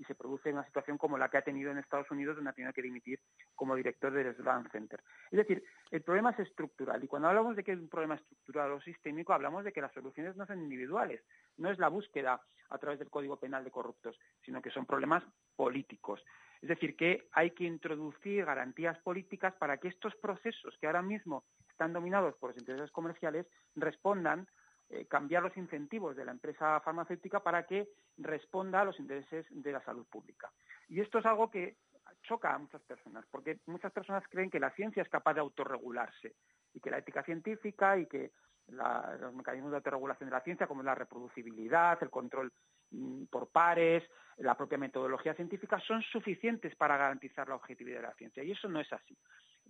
se, 0.05 0.14
produce 0.16 0.53
una 0.53 0.64
situación 0.64 0.99
como 0.99 1.16
la 1.16 1.29
que 1.29 1.38
ha 1.38 1.42
tenido 1.42 1.70
en 1.70 1.79
Estados 1.79 2.11
Unidos, 2.11 2.35
donde 2.35 2.51
ha 2.51 2.53
tenido 2.53 2.72
que 2.72 2.83
dimitir 2.83 3.20
como 3.55 3.77
director 3.77 4.12
del 4.12 4.35
Sloan 4.35 4.68
Center. 4.72 5.01
Es 5.31 5.37
decir, 5.37 5.62
el 5.92 6.03
problema 6.03 6.31
es 6.33 6.40
estructural 6.40 7.05
y 7.05 7.07
cuando 7.07 7.29
hablamos 7.29 7.55
de 7.55 7.62
que 7.62 7.75
es 7.75 7.79
un 7.79 7.88
problema 7.88 8.16
estructural 8.16 8.72
o 8.72 8.81
sistémico, 8.81 9.33
hablamos 9.33 9.62
de 9.62 9.70
que 9.70 9.81
las 9.81 9.92
soluciones 9.92 10.35
no 10.35 10.46
son 10.46 10.61
individuales, 10.61 11.22
no 11.57 11.70
es 11.70 11.79
la 11.79 11.87
búsqueda 11.87 12.40
a 12.70 12.79
través 12.79 12.99
del 12.99 13.09
Código 13.09 13.38
Penal 13.38 13.62
de 13.62 13.70
corruptos, 13.70 14.18
sino 14.44 14.61
que 14.61 14.70
son 14.70 14.85
problemas 14.85 15.22
políticos. 15.55 16.20
Es 16.61 16.68
decir, 16.70 16.96
que 16.96 17.29
hay 17.31 17.53
que 17.53 17.62
introducir 17.62 18.44
garantías 18.44 18.99
políticas 18.99 19.55
para 19.55 19.79
que 19.79 19.87
estos 19.87 20.16
procesos 20.16 20.77
que 20.81 20.88
ahora 20.88 21.03
mismo 21.03 21.44
están 21.77 21.93
dominados 21.93 22.35
por 22.37 22.51
los 22.51 22.59
intereses 22.59 22.91
comerciales 22.91 23.47
respondan, 23.75 24.49
eh, 24.89 25.05
cambiar 25.07 25.43
los 25.43 25.55
incentivos 25.59 26.17
de 26.17 26.25
la 26.25 26.33
empresa 26.33 26.81
farmacéutica 26.81 27.41
para 27.41 27.67
que 27.67 27.87
responda 28.17 28.81
a 28.81 28.85
los 28.87 28.99
intereses 28.99 29.45
de 29.51 29.73
la 29.73 29.85
salud 29.85 30.07
pública. 30.07 30.51
Y 30.89 31.01
esto 31.03 31.19
es 31.19 31.27
algo 31.27 31.51
que 31.51 31.77
choca 32.23 32.55
a 32.55 32.59
muchas 32.59 32.81
personas, 32.83 33.27
porque 33.31 33.59
muchas 33.67 33.93
personas 33.93 34.25
creen 34.31 34.51
que 34.51 34.59
la 34.59 34.71
ciencia 34.71 35.03
es 35.03 35.09
capaz 35.11 35.35
de 35.35 35.41
autorregularse 35.41 36.35
y 36.73 36.81
que 36.81 36.91
la 36.91 36.99
ética 36.99 37.23
científica 37.23 37.99
y 37.99 38.07
que 38.07 38.33
los 38.69 39.35
mecanismos 39.35 39.71
de 39.71 39.77
autorregulación 39.77 40.31
de 40.31 40.37
la 40.37 40.41
ciencia, 40.41 40.67
como 40.67 40.83
la 40.83 40.95
reproducibilidad, 40.95 42.03
el 42.03 42.11
control 42.11 42.51
mm, 42.91 43.25
por 43.25 43.49
pares, 43.49 44.03
la 44.39 44.57
propia 44.57 44.79
metodología 44.79 45.35
científica, 45.35 45.79
son 45.81 46.01
suficientes 46.03 46.75
para 46.75 46.97
garantizar 46.97 47.49
la 47.49 47.57
objetividad 47.57 48.01
de 48.01 48.07
la 48.09 48.15
ciencia. 48.15 48.43
Y 48.43 48.53
eso 48.53 48.67
no 48.67 48.81
es 48.81 48.91
así. 48.93 49.17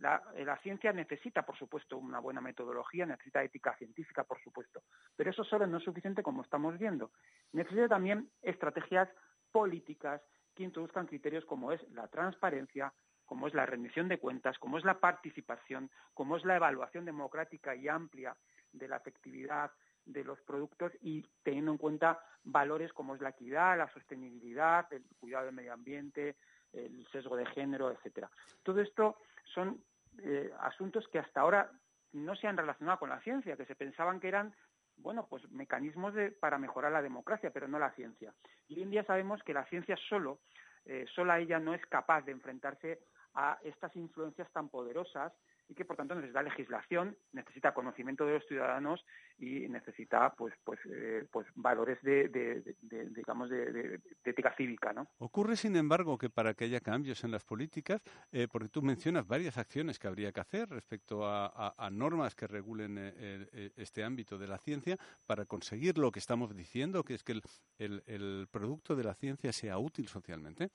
La, 0.00 0.58
ciencia 0.62 0.92
necesita, 0.92 1.42
por 1.42 1.56
supuesto, 1.56 1.96
una 1.96 2.18
buena 2.20 2.40
metodología, 2.40 3.06
necesita 3.06 3.42
ética 3.42 3.74
científica, 3.76 4.24
por 4.24 4.40
supuesto, 4.42 4.82
pero 5.16 5.30
eso 5.30 5.42
solo 5.42 5.66
no 5.66 5.78
es 5.78 5.84
suficiente 5.84 6.22
como 6.22 6.42
estamos 6.42 6.78
viendo. 6.78 7.12
Necesita 7.52 7.88
también 7.88 8.30
estrategias 8.42 9.08
políticas 9.50 10.20
que 10.54 10.64
introduzcan 10.64 11.06
criterios 11.06 11.44
como 11.44 11.72
es 11.72 11.80
la 11.92 12.08
transparencia, 12.08 12.92
como 13.24 13.46
es 13.46 13.54
la 13.54 13.66
rendición 13.66 14.08
de 14.08 14.18
cuentas, 14.18 14.58
como 14.58 14.78
es 14.78 14.84
la 14.84 15.00
participación, 15.00 15.90
como 16.14 16.36
es 16.36 16.44
la 16.44 16.56
evaluación 16.56 17.04
democrática 17.04 17.74
y 17.74 17.88
amplia 17.88 18.36
de 18.72 18.88
la 18.88 18.96
efectividad 18.96 19.70
de 20.04 20.24
los 20.24 20.40
productos 20.42 20.92
y 21.00 21.26
teniendo 21.42 21.72
en 21.72 21.78
cuenta 21.78 22.20
valores 22.44 22.92
como 22.92 23.14
es 23.14 23.20
la 23.20 23.30
equidad, 23.30 23.76
la 23.76 23.92
sostenibilidad, 23.92 24.90
el 24.92 25.04
cuidado 25.18 25.46
del 25.46 25.54
medio 25.54 25.72
ambiente, 25.72 26.36
el 26.76 27.06
sesgo 27.08 27.36
de 27.36 27.46
género, 27.46 27.90
etcétera. 27.90 28.30
Todo 28.62 28.80
esto 28.80 29.16
son 29.54 29.82
eh, 30.22 30.52
asuntos 30.60 31.08
que 31.08 31.18
hasta 31.18 31.40
ahora 31.40 31.70
no 32.12 32.36
se 32.36 32.46
han 32.46 32.56
relacionado 32.56 32.98
con 32.98 33.10
la 33.10 33.20
ciencia, 33.20 33.56
que 33.56 33.66
se 33.66 33.74
pensaban 33.74 34.20
que 34.20 34.28
eran 34.28 34.54
bueno, 34.98 35.26
pues 35.28 35.48
mecanismos 35.50 36.14
para 36.40 36.58
mejorar 36.58 36.92
la 36.92 37.02
democracia, 37.02 37.50
pero 37.52 37.68
no 37.68 37.78
la 37.78 37.92
ciencia. 37.92 38.32
Y 38.68 38.76
hoy 38.76 38.82
en 38.82 38.90
día 38.90 39.04
sabemos 39.04 39.42
que 39.42 39.52
la 39.52 39.66
ciencia 39.66 39.96
solo, 40.08 40.38
eh, 40.84 41.06
sola 41.14 41.38
ella 41.38 41.58
no 41.58 41.74
es 41.74 41.84
capaz 41.86 42.22
de 42.22 42.32
enfrentarse 42.32 43.00
a 43.34 43.58
estas 43.62 43.94
influencias 43.96 44.50
tan 44.52 44.68
poderosas 44.68 45.32
y 45.68 45.74
que 45.74 45.84
por 45.84 45.96
tanto 45.96 46.14
necesita 46.14 46.42
legislación, 46.42 47.16
necesita 47.32 47.74
conocimiento 47.74 48.24
de 48.24 48.34
los 48.34 48.46
ciudadanos 48.46 49.04
y 49.38 49.68
necesita 49.68 50.32
pues 50.36 50.54
pues 50.64 50.78
eh, 50.86 51.26
pues 51.30 51.46
valores 51.54 52.00
de, 52.02 52.76
digamos 53.10 53.50
de, 53.50 54.00
ética 54.24 54.54
cívica, 54.56 54.92
¿no? 54.92 55.08
Ocurre 55.18 55.56
sin 55.56 55.76
embargo 55.76 56.18
que 56.18 56.30
para 56.30 56.54
que 56.54 56.64
haya 56.64 56.80
cambios 56.80 57.24
en 57.24 57.30
las 57.30 57.44
políticas, 57.44 58.02
eh, 58.32 58.48
porque 58.50 58.68
tú 58.68 58.82
mencionas 58.82 59.26
varias 59.26 59.58
acciones 59.58 59.98
que 59.98 60.08
habría 60.08 60.32
que 60.32 60.40
hacer 60.40 60.68
respecto 60.68 61.22
a, 61.24 61.74
normas 61.90 62.34
que 62.34 62.46
regulen 62.46 62.96
eh, 62.98 63.70
este 63.76 64.04
ámbito 64.04 64.38
de 64.38 64.48
la 64.48 64.58
ciencia 64.58 64.96
para 65.26 65.46
conseguir 65.46 65.98
lo 65.98 66.10
que 66.10 66.18
estamos 66.18 66.54
diciendo, 66.54 67.04
que 67.04 67.14
es 67.14 67.22
que 67.22 67.40
el 67.78 68.48
producto 68.50 68.96
de 68.96 69.04
la 69.04 69.14
ciencia 69.14 69.52
sea 69.52 69.78
útil 69.78 70.08
socialmente. 70.08 70.70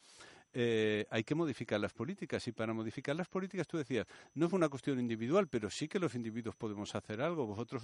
Eh, 0.53 1.05
hay 1.09 1.23
que 1.23 1.35
modificar 1.35 1.79
las 1.79 1.93
políticas. 1.93 2.47
Y 2.47 2.51
para 2.51 2.73
modificar 2.73 3.15
las 3.15 3.27
políticas, 3.27 3.67
tú 3.67 3.77
decías, 3.77 4.05
no 4.35 4.47
es 4.47 4.53
una 4.53 4.69
cuestión 4.69 4.99
individual, 4.99 5.47
pero 5.47 5.69
sí 5.69 5.87
que 5.87 5.99
los 5.99 6.15
individuos 6.15 6.55
podemos 6.55 6.93
hacer 6.95 7.21
algo. 7.21 7.45
Vosotros 7.45 7.83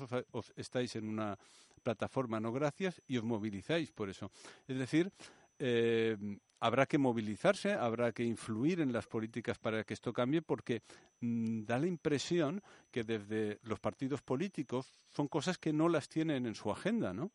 estáis 0.55 0.95
en 0.95 1.07
una 1.07 1.37
plataforma, 1.83 2.39
no 2.39 2.51
gracias, 2.51 3.01
y 3.07 3.17
os 3.17 3.23
movilizáis 3.23 3.91
por 3.91 4.09
eso. 4.09 4.31
Es 4.67 4.77
decir, 4.77 5.11
eh, 5.59 6.17
habrá 6.59 6.85
que 6.85 6.97
movilizarse, 6.97 7.73
habrá 7.73 8.11
que 8.11 8.23
influir 8.23 8.81
en 8.81 8.91
las 8.91 9.07
políticas 9.07 9.57
para 9.57 9.83
que 9.83 9.93
esto 9.93 10.11
cambie, 10.11 10.41
porque 10.41 10.81
mm, 11.21 11.63
da 11.63 11.79
la 11.79 11.87
impresión 11.87 12.61
que 12.91 13.03
desde 13.03 13.59
los 13.63 13.79
partidos 13.79 14.21
políticos 14.21 14.93
son 15.09 15.27
cosas 15.27 15.57
que 15.57 15.73
no 15.73 15.87
las 15.87 16.09
tienen 16.09 16.45
en 16.45 16.55
su 16.55 16.71
agenda, 16.71 17.13
¿no? 17.13 17.31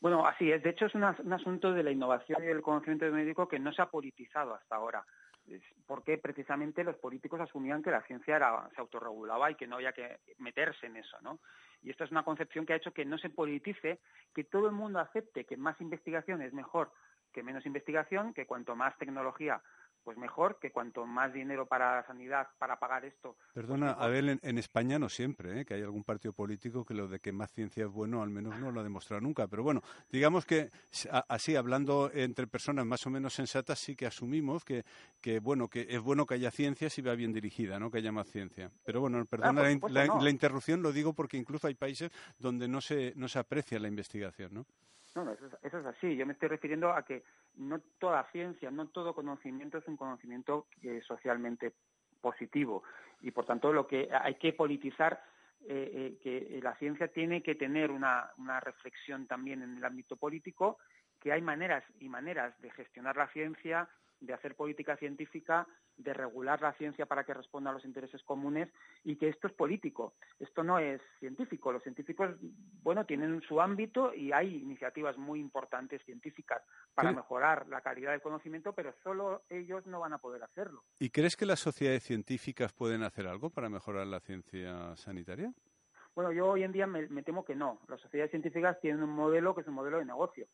Bueno, 0.00 0.26
así 0.26 0.50
es. 0.50 0.62
De 0.62 0.70
hecho, 0.70 0.86
es 0.86 0.94
un 0.94 1.04
asunto 1.04 1.72
de 1.72 1.82
la 1.82 1.90
innovación 1.90 2.42
y 2.42 2.46
del 2.46 2.62
conocimiento 2.62 3.06
médico 3.06 3.48
que 3.48 3.58
no 3.58 3.72
se 3.72 3.82
ha 3.82 3.86
politizado 3.86 4.54
hasta 4.54 4.76
ahora 4.76 5.04
porque 5.86 6.18
precisamente 6.18 6.84
los 6.84 6.96
políticos 6.96 7.40
asumían 7.40 7.82
que 7.82 7.90
la 7.90 8.02
ciencia 8.02 8.38
se 8.74 8.80
autorregulaba 8.80 9.50
y 9.50 9.54
que 9.54 9.66
no 9.66 9.76
había 9.76 9.92
que 9.92 10.18
meterse 10.38 10.86
en 10.86 10.96
eso, 10.96 11.16
¿no? 11.22 11.40
Y 11.82 11.90
esta 11.90 12.04
es 12.04 12.10
una 12.10 12.24
concepción 12.24 12.66
que 12.66 12.72
ha 12.72 12.76
hecho 12.76 12.92
que 12.92 13.04
no 13.04 13.18
se 13.18 13.30
politice, 13.30 14.00
que 14.34 14.44
todo 14.44 14.66
el 14.66 14.72
mundo 14.72 14.98
acepte 14.98 15.44
que 15.44 15.56
más 15.56 15.80
investigación 15.80 16.42
es 16.42 16.52
mejor 16.52 16.90
que 17.32 17.42
menos 17.42 17.66
investigación, 17.66 18.34
que 18.34 18.46
cuanto 18.46 18.74
más 18.74 18.96
tecnología 18.98 19.60
pues 20.08 20.16
mejor 20.16 20.58
que 20.58 20.70
cuanto 20.70 21.04
más 21.04 21.34
dinero 21.34 21.66
para 21.66 21.96
la 21.96 22.06
sanidad 22.06 22.48
para 22.58 22.78
pagar 22.78 23.04
esto. 23.04 23.36
Pues 23.52 23.66
Perdona, 23.66 23.90
Abel, 23.90 24.40
en, 24.42 24.56
España 24.56 24.98
no 24.98 25.10
siempre, 25.10 25.60
¿eh? 25.60 25.64
que 25.66 25.74
hay 25.74 25.82
algún 25.82 26.02
partido 26.02 26.32
político 26.32 26.82
que 26.82 26.94
lo 26.94 27.08
de 27.08 27.20
que 27.20 27.30
más 27.30 27.52
ciencia 27.52 27.84
es 27.84 27.92
bueno, 27.92 28.22
al 28.22 28.30
menos 28.30 28.58
no 28.58 28.70
lo 28.70 28.80
ha 28.80 28.82
demostrado 28.82 29.20
nunca. 29.20 29.46
Pero 29.48 29.62
bueno, 29.62 29.82
digamos 30.10 30.46
que 30.46 30.70
así, 31.28 31.56
hablando 31.56 32.10
entre 32.14 32.46
personas 32.46 32.86
más 32.86 33.06
o 33.06 33.10
menos 33.10 33.34
sensatas, 33.34 33.80
sí 33.80 33.96
que 33.96 34.06
asumimos 34.06 34.64
que, 34.64 34.82
que 35.20 35.40
bueno, 35.40 35.68
que 35.68 35.86
es 35.90 36.00
bueno 36.00 36.24
que 36.24 36.36
haya 36.36 36.50
ciencia 36.50 36.88
si 36.88 37.02
va 37.02 37.14
bien 37.14 37.34
dirigida, 37.34 37.78
¿no? 37.78 37.90
Que 37.90 37.98
haya 37.98 38.10
más 38.10 38.28
ciencia. 38.28 38.70
Pero 38.84 39.02
bueno, 39.02 39.22
perdona 39.26 39.60
ah, 39.60 39.78
la, 39.90 40.30
interrupción, 40.30 40.80
lo 40.80 40.90
digo 40.90 41.12
porque 41.12 41.36
incluso 41.36 41.66
hay 41.66 41.74
países 41.74 42.10
donde 42.38 42.66
no 42.66 42.80
se, 42.80 43.12
no 43.14 43.28
se 43.28 43.40
aprecia 43.40 43.78
la 43.78 43.88
investigación, 43.88 44.54
¿no? 44.54 44.66
No, 45.14 45.24
no, 45.24 45.32
eso 45.32 45.46
es, 45.62 45.86
así. 45.86 46.16
Yo 46.16 46.26
me 46.26 46.34
estoy 46.34 46.48
refiriendo 46.48 46.92
a 46.92 47.02
que 47.02 47.24
no 47.56 47.80
toda 47.98 48.30
ciencia, 48.30 48.70
no 48.70 48.88
todo 48.88 49.14
conocimiento 49.14 49.78
es 49.78 49.88
un 49.88 49.96
conocimiento 49.96 50.66
eh, 50.82 51.00
socialmente 51.06 51.72
positivo 52.20 52.82
y 53.20 53.30
por 53.30 53.46
tanto 53.46 53.72
lo 53.72 53.86
que 53.86 54.08
hay 54.12 54.34
que 54.36 54.52
politizar 54.52 55.22
eh, 55.66 55.90
eh, 55.92 56.18
que 56.22 56.60
la 56.62 56.74
ciencia 56.76 57.08
tiene 57.08 57.42
que 57.42 57.54
tener 57.54 57.90
una 57.90 58.60
reflexión 58.60 59.26
también 59.26 59.62
en 59.62 59.76
el 59.76 59.84
ámbito 59.84 60.16
político, 60.16 60.78
que 61.20 61.32
hay 61.32 61.42
maneras 61.42 61.84
y 61.98 62.08
maneras 62.08 62.58
de 62.60 62.70
gestionar 62.70 63.16
la 63.16 63.28
ciencia 63.28 63.88
de 64.20 64.34
hacer 64.34 64.54
política 64.54 64.96
científica, 64.96 65.66
de 65.96 66.14
regular 66.14 66.60
la 66.60 66.72
ciencia 66.74 67.06
para 67.06 67.24
que 67.24 67.34
responda 67.34 67.70
a 67.70 67.72
los 67.72 67.84
intereses 67.84 68.22
comunes 68.22 68.68
y 69.04 69.16
que 69.16 69.28
esto 69.28 69.48
es 69.48 69.52
político. 69.52 70.14
Esto 70.38 70.62
no 70.62 70.78
es 70.78 71.00
científico. 71.18 71.72
Los 71.72 71.82
científicos, 71.82 72.36
bueno, 72.82 73.04
tienen 73.04 73.40
su 73.42 73.60
ámbito 73.60 74.14
y 74.14 74.32
hay 74.32 74.56
iniciativas 74.56 75.16
muy 75.16 75.40
importantes 75.40 76.02
científicas 76.04 76.62
para 76.94 77.12
mejorar 77.12 77.66
la 77.68 77.80
calidad 77.80 78.12
del 78.12 78.22
conocimiento, 78.22 78.72
pero 78.72 78.94
solo 79.02 79.42
ellos 79.48 79.86
no 79.86 80.00
van 80.00 80.12
a 80.12 80.18
poder 80.18 80.42
hacerlo. 80.42 80.84
¿Y 80.98 81.10
crees 81.10 81.36
que 81.36 81.46
las 81.46 81.60
sociedades 81.60 82.02
científicas 82.02 82.72
pueden 82.72 83.02
hacer 83.02 83.26
algo 83.26 83.50
para 83.50 83.68
mejorar 83.68 84.06
la 84.06 84.20
ciencia 84.20 84.96
sanitaria? 84.96 85.52
Bueno, 86.14 86.32
yo 86.32 86.48
hoy 86.48 86.64
en 86.64 86.72
día 86.72 86.86
me, 86.86 87.06
me 87.08 87.22
temo 87.22 87.44
que 87.44 87.54
no. 87.54 87.80
Las 87.88 88.00
sociedades 88.00 88.30
científicas 88.30 88.80
tienen 88.80 89.02
un 89.02 89.10
modelo 89.10 89.54
que 89.54 89.60
es 89.60 89.68
un 89.68 89.74
modelo 89.74 89.98
de 89.98 90.04
negocio 90.04 90.48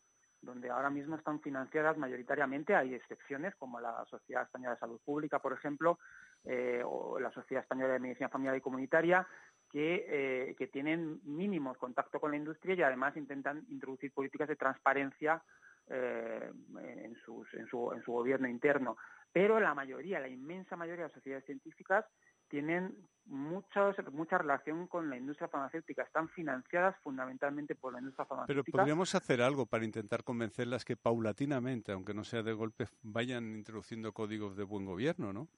donde 0.45 0.71
ahora 0.71 0.91
mismo 0.91 1.17
están 1.17 1.41
financiadas 1.41 1.97
mayoritariamente. 1.97 2.75
Hay 2.75 2.95
excepciones, 2.95 3.55
como 3.57 3.81
la 3.81 4.05
Sociedad 4.07 4.43
Española 4.43 4.75
de 4.75 4.81
Salud 4.81 5.01
Pública, 5.05 5.39
por 5.39 5.53
ejemplo, 5.53 5.99
eh, 6.45 6.83
o 6.85 7.19
la 7.19 7.31
Sociedad 7.31 7.63
Española 7.63 7.95
de 7.95 8.01
Medicina 8.01 8.29
Familiar 8.29 8.57
y 8.57 8.61
Comunitaria, 8.61 9.27
que, 9.71 10.05
eh, 10.09 10.55
que 10.57 10.67
tienen 10.69 11.21
mínimos 11.25 11.79
contacto 11.79 12.21
con 12.21 12.31
la 12.31 12.37
industria 12.37 12.75
y 12.75 12.83
además 12.83 13.17
intentan 13.17 13.65
introducir 13.69 14.13
políticas 14.13 14.49
de 14.49 14.57
transparencia 14.57 15.43
eh, 15.89 16.51
en, 16.81 16.99
en, 17.05 17.17
su, 17.17 17.45
en 17.53 18.03
su 18.03 18.13
gobierno 18.13 18.49
interno. 18.49 18.97
Pero 19.33 19.59
la 19.59 19.75
mayoría, 19.75 20.21
la 20.21 20.29
inmensa 20.29 20.77
mayoría 20.77 21.03
de 21.03 21.09
las 21.09 21.13
sociedades 21.13 21.45
científicas 21.45 22.05
tienen 22.49 22.95
muchos, 23.27 23.97
mucha 24.13 24.39
relación 24.39 24.87
con 24.87 25.09
la 25.09 25.17
industria 25.17 25.49
farmacéutica. 25.49 26.03
Están 26.03 26.29
financiadas 26.29 26.97
fundamentalmente 27.03 27.75
por 27.75 27.93
la 27.93 28.01
industria 28.01 28.27
farmacéutica. 28.27 28.65
Pero 28.65 28.79
podríamos 28.79 29.15
hacer 29.15 29.43
algo 29.43 29.67
para 29.67 29.85
intentar 29.85 30.25
convencerlas 30.25 30.85
que 30.85 30.97
paulatinamente, 30.97 31.93
aunque 31.93 32.15
no 32.15 32.25
sea 32.25 32.43
de 32.43 32.53
golpe, 32.53 32.87
vayan 33.03 33.57
introduciendo 33.57 34.13
códigos 34.13 34.57
de 34.57 34.65
buen 34.65 34.85
gobierno, 34.85 35.33
¿no? 35.33 35.49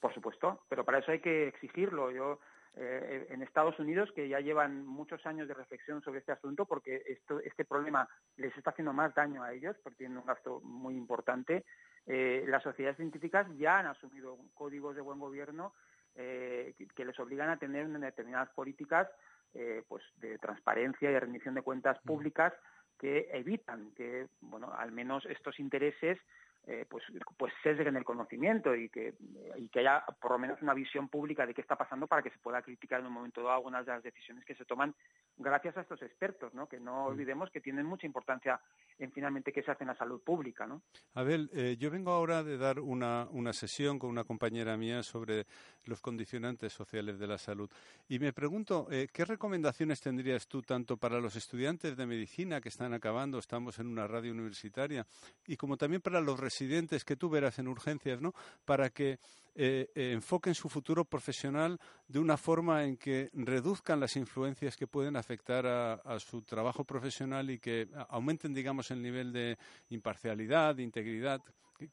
Por 0.00 0.14
supuesto, 0.14 0.64
pero 0.68 0.84
para 0.84 0.98
eso 0.98 1.10
hay 1.10 1.20
que 1.20 1.48
exigirlo. 1.48 2.10
Yo 2.10 2.38
eh, 2.76 3.26
en 3.30 3.42
Estados 3.42 3.78
Unidos, 3.80 4.10
que 4.14 4.28
ya 4.28 4.38
llevan 4.38 4.86
muchos 4.86 5.24
años 5.26 5.48
de 5.48 5.54
reflexión 5.54 6.00
sobre 6.02 6.20
este 6.20 6.30
asunto, 6.30 6.66
porque 6.66 7.02
esto, 7.06 7.40
este 7.40 7.64
problema 7.64 8.08
les 8.36 8.56
está 8.56 8.70
haciendo 8.70 8.92
más 8.92 9.12
daño 9.14 9.42
a 9.42 9.52
ellos, 9.52 9.76
porque 9.82 9.98
tienen 9.98 10.18
un 10.18 10.26
gasto 10.26 10.60
muy 10.60 10.94
importante, 10.94 11.64
eh, 12.06 12.44
las 12.46 12.62
sociedades 12.62 12.96
científicas 12.96 13.48
ya 13.56 13.80
han 13.80 13.86
asumido 13.86 14.38
códigos 14.54 14.94
de 14.94 15.02
buen 15.02 15.18
gobierno 15.18 15.74
eh, 16.20 16.74
que, 16.96 17.04
les 17.04 17.18
obligan 17.20 17.48
a 17.48 17.58
tener 17.58 17.88
determinadas 17.88 18.50
políticas 18.50 19.08
eh, 19.54 19.82
pues 19.88 20.02
de 20.16 20.36
transparencia 20.38 21.08
y 21.08 21.12
de 21.12 21.20
rendición 21.20 21.54
de 21.54 21.62
cuentas 21.62 21.98
públicas 22.00 22.52
que 22.98 23.28
evitan 23.32 23.92
que, 23.94 24.26
bueno, 24.40 24.72
al 24.76 24.90
menos 24.90 25.24
estos 25.26 25.60
intereses 25.60 26.18
eh, 26.66 26.84
pues, 26.88 27.04
pues 27.36 27.52
sesguen 27.62 27.96
el 27.96 28.04
conocimiento 28.04 28.74
y 28.74 28.88
que, 28.88 29.14
y 29.56 29.68
que 29.68 29.78
haya 29.78 30.04
por 30.20 30.32
lo 30.32 30.38
menos 30.38 30.60
una 30.60 30.74
visión 30.74 31.08
pública 31.08 31.46
de 31.46 31.54
qué 31.54 31.60
está 31.60 31.76
pasando 31.76 32.06
para 32.08 32.22
que 32.22 32.30
se 32.30 32.38
pueda 32.40 32.60
criticar 32.62 33.00
en 33.00 33.06
un 33.06 33.12
momento 33.12 33.40
dado 33.40 33.54
algunas 33.54 33.86
de 33.86 33.92
las 33.92 34.02
decisiones 34.02 34.44
que 34.44 34.56
se 34.56 34.64
toman 34.64 34.94
gracias 35.38 35.76
a 35.76 35.82
estos 35.82 36.02
expertos, 36.02 36.52
¿no? 36.54 36.68
que 36.68 36.80
no 36.80 37.04
olvidemos 37.04 37.50
que 37.50 37.60
tienen 37.60 37.86
mucha 37.86 38.06
importancia 38.06 38.60
en 38.98 39.12
finalmente 39.12 39.52
qué 39.52 39.62
se 39.62 39.70
hace 39.70 39.84
en 39.84 39.88
la 39.88 39.96
salud 39.96 40.20
pública. 40.20 40.66
¿no? 40.66 40.82
Abel, 41.14 41.50
eh, 41.52 41.76
yo 41.78 41.90
vengo 41.90 42.10
ahora 42.10 42.42
de 42.42 42.58
dar 42.58 42.80
una, 42.80 43.28
una 43.30 43.52
sesión 43.52 43.98
con 43.98 44.10
una 44.10 44.24
compañera 44.24 44.76
mía 44.76 45.02
sobre 45.02 45.46
los 45.84 46.00
condicionantes 46.00 46.72
sociales 46.72 47.18
de 47.18 47.26
la 47.26 47.38
salud 47.38 47.70
y 48.08 48.18
me 48.18 48.32
pregunto, 48.32 48.88
eh, 48.90 49.08
¿qué 49.12 49.24
recomendaciones 49.24 50.00
tendrías 50.00 50.48
tú 50.48 50.62
tanto 50.62 50.96
para 50.96 51.20
los 51.20 51.36
estudiantes 51.36 51.96
de 51.96 52.06
medicina 52.06 52.60
que 52.60 52.68
están 52.68 52.92
acabando, 52.92 53.38
estamos 53.38 53.78
en 53.78 53.86
una 53.86 54.06
radio 54.06 54.32
universitaria, 54.32 55.06
y 55.46 55.56
como 55.56 55.76
también 55.76 56.02
para 56.02 56.20
los 56.20 56.38
residentes 56.38 57.04
que 57.04 57.16
tú 57.16 57.28
verás 57.30 57.58
en 57.58 57.68
urgencias, 57.68 58.20
¿no? 58.20 58.34
Para 58.64 58.90
que 58.90 59.18
eh, 59.60 59.90
eh, 59.96 60.12
enfoquen 60.12 60.54
su 60.54 60.68
futuro 60.68 61.04
profesional 61.04 61.80
de 62.06 62.20
una 62.20 62.36
forma 62.36 62.84
en 62.84 62.96
que 62.96 63.28
reduzcan 63.32 63.98
las 63.98 64.14
influencias 64.14 64.76
que 64.76 64.86
pueden 64.86 65.16
afectar 65.16 65.66
a, 65.66 66.20
su 66.20 66.42
trabajo 66.42 66.84
profesional 66.84 67.50
y 67.50 67.58
que 67.58 67.88
aumenten, 68.08 68.54
digamos, 68.54 68.92
el 68.92 69.02
nivel 69.02 69.32
de 69.32 69.58
imparcialidad, 69.88 70.76
de 70.76 70.84
integridad. 70.84 71.40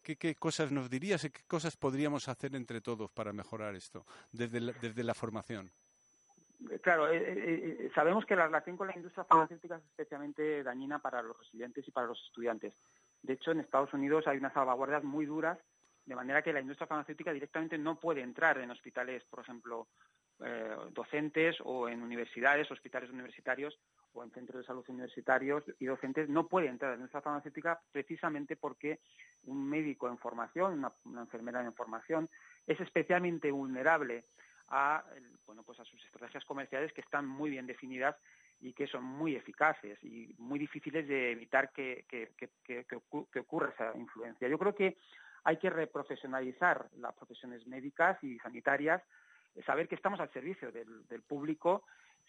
¿Qué, 0.04 0.36
cosas 0.36 0.72
nos 0.72 0.92
dirías 0.92 1.24
y 1.24 1.32
qué 1.32 1.42
cosas 1.48 1.76
podríamos 1.76 2.28
hacer 2.28 2.56
entre 2.56 2.82
todos 2.82 3.10
para 3.10 3.34
mejorar 3.34 3.74
esto 3.74 4.06
desde 4.32 4.60
desde 4.80 5.04
la 5.04 5.16
formación? 5.16 5.72
Claro, 6.84 7.12
eh, 7.12 7.92
sabemos 7.96 8.28
que 8.28 8.36
la 8.36 8.46
relación 8.46 8.78
con 8.78 8.88
la 8.88 8.96
industria 8.96 9.24
farmacéutica 9.24 9.78
es 9.78 9.84
especialmente 9.86 10.62
dañina 10.62 11.00
para 11.00 11.24
los 11.24 11.36
residentes 11.40 11.88
y 11.88 11.92
para 11.92 12.06
los 12.06 12.24
estudiantes. 12.28 12.76
De 13.24 13.34
hecho, 13.34 13.52
en 13.52 13.60
Estados 13.60 13.92
Unidos 13.92 14.28
hay 14.28 14.38
unas 14.38 14.54
salvaguardias 14.54 15.04
muy 15.04 15.26
duras, 15.26 15.58
de 16.06 16.16
manera 16.16 16.42
que 16.42 16.54
la 16.54 16.62
industria 16.62 16.88
farmacéutica 16.88 17.34
directamente 17.34 17.78
no 17.78 18.00
puede 18.00 18.22
entrar 18.22 18.58
en 18.60 18.72
hospitales, 18.72 19.24
por 19.26 19.40
ejemplo, 19.40 19.88
eh, 20.44 20.76
docentes 20.92 21.56
o 21.64 21.88
en 21.88 22.02
universidades, 22.04 22.70
hospitales 22.70 23.10
universitarios 23.10 23.80
o 24.14 24.22
en 24.22 24.32
centros 24.32 24.62
de 24.62 24.68
salud 24.68 24.84
universitarios 24.90 25.64
y 25.80 25.86
docentes 25.86 26.28
no 26.28 26.48
puede 26.48 26.68
entrar 26.68 26.92
en 26.92 27.00
la 27.00 27.04
industria 27.04 27.22
farmacéutica 27.22 27.80
precisamente 27.92 28.58
porque 28.58 29.00
un 29.44 29.68
médico 29.68 30.10
en 30.10 30.18
formación, 30.18 30.74
una, 31.06 31.22
enfermera 31.22 31.62
en 31.62 31.74
formación, 31.74 32.30
es 32.68 32.80
especialmente 32.82 33.50
vulnerable 33.50 34.26
a, 34.68 35.06
bueno, 35.46 35.64
pues 35.64 35.80
a 35.80 35.86
sus 35.86 36.04
estrategias 36.04 36.44
comerciales 36.44 36.92
que 36.92 37.02
están 37.02 37.26
muy 37.26 37.50
bien 37.50 37.66
definidas 37.66 38.16
y 38.60 38.74
que 38.74 38.88
son 38.88 39.04
muy 39.04 39.36
eficaces 39.36 39.98
y 40.04 40.34
muy 40.38 40.60
difíciles 40.60 41.08
de 41.08 41.32
evitar 41.32 41.72
que, 41.72 42.06
que, 42.10 42.32
que, 42.64 43.40
ocurra 43.40 43.70
esa 43.70 43.98
influencia. 43.98 44.48
Yo 44.48 44.58
creo 44.58 44.76
que 44.76 44.98
hay 45.46 45.58
que 45.58 45.70
reprofesionalizar 45.70 46.90
las 46.98 47.14
profesiones 47.14 47.66
médicas 47.68 48.22
y 48.24 48.38
sanitarias, 48.40 49.02
saber 49.66 49.88
que 49.88 49.96
estamos 49.96 50.20
al 50.20 50.34
servicio 50.34 50.72
del, 50.72 51.22
público, 51.22 51.84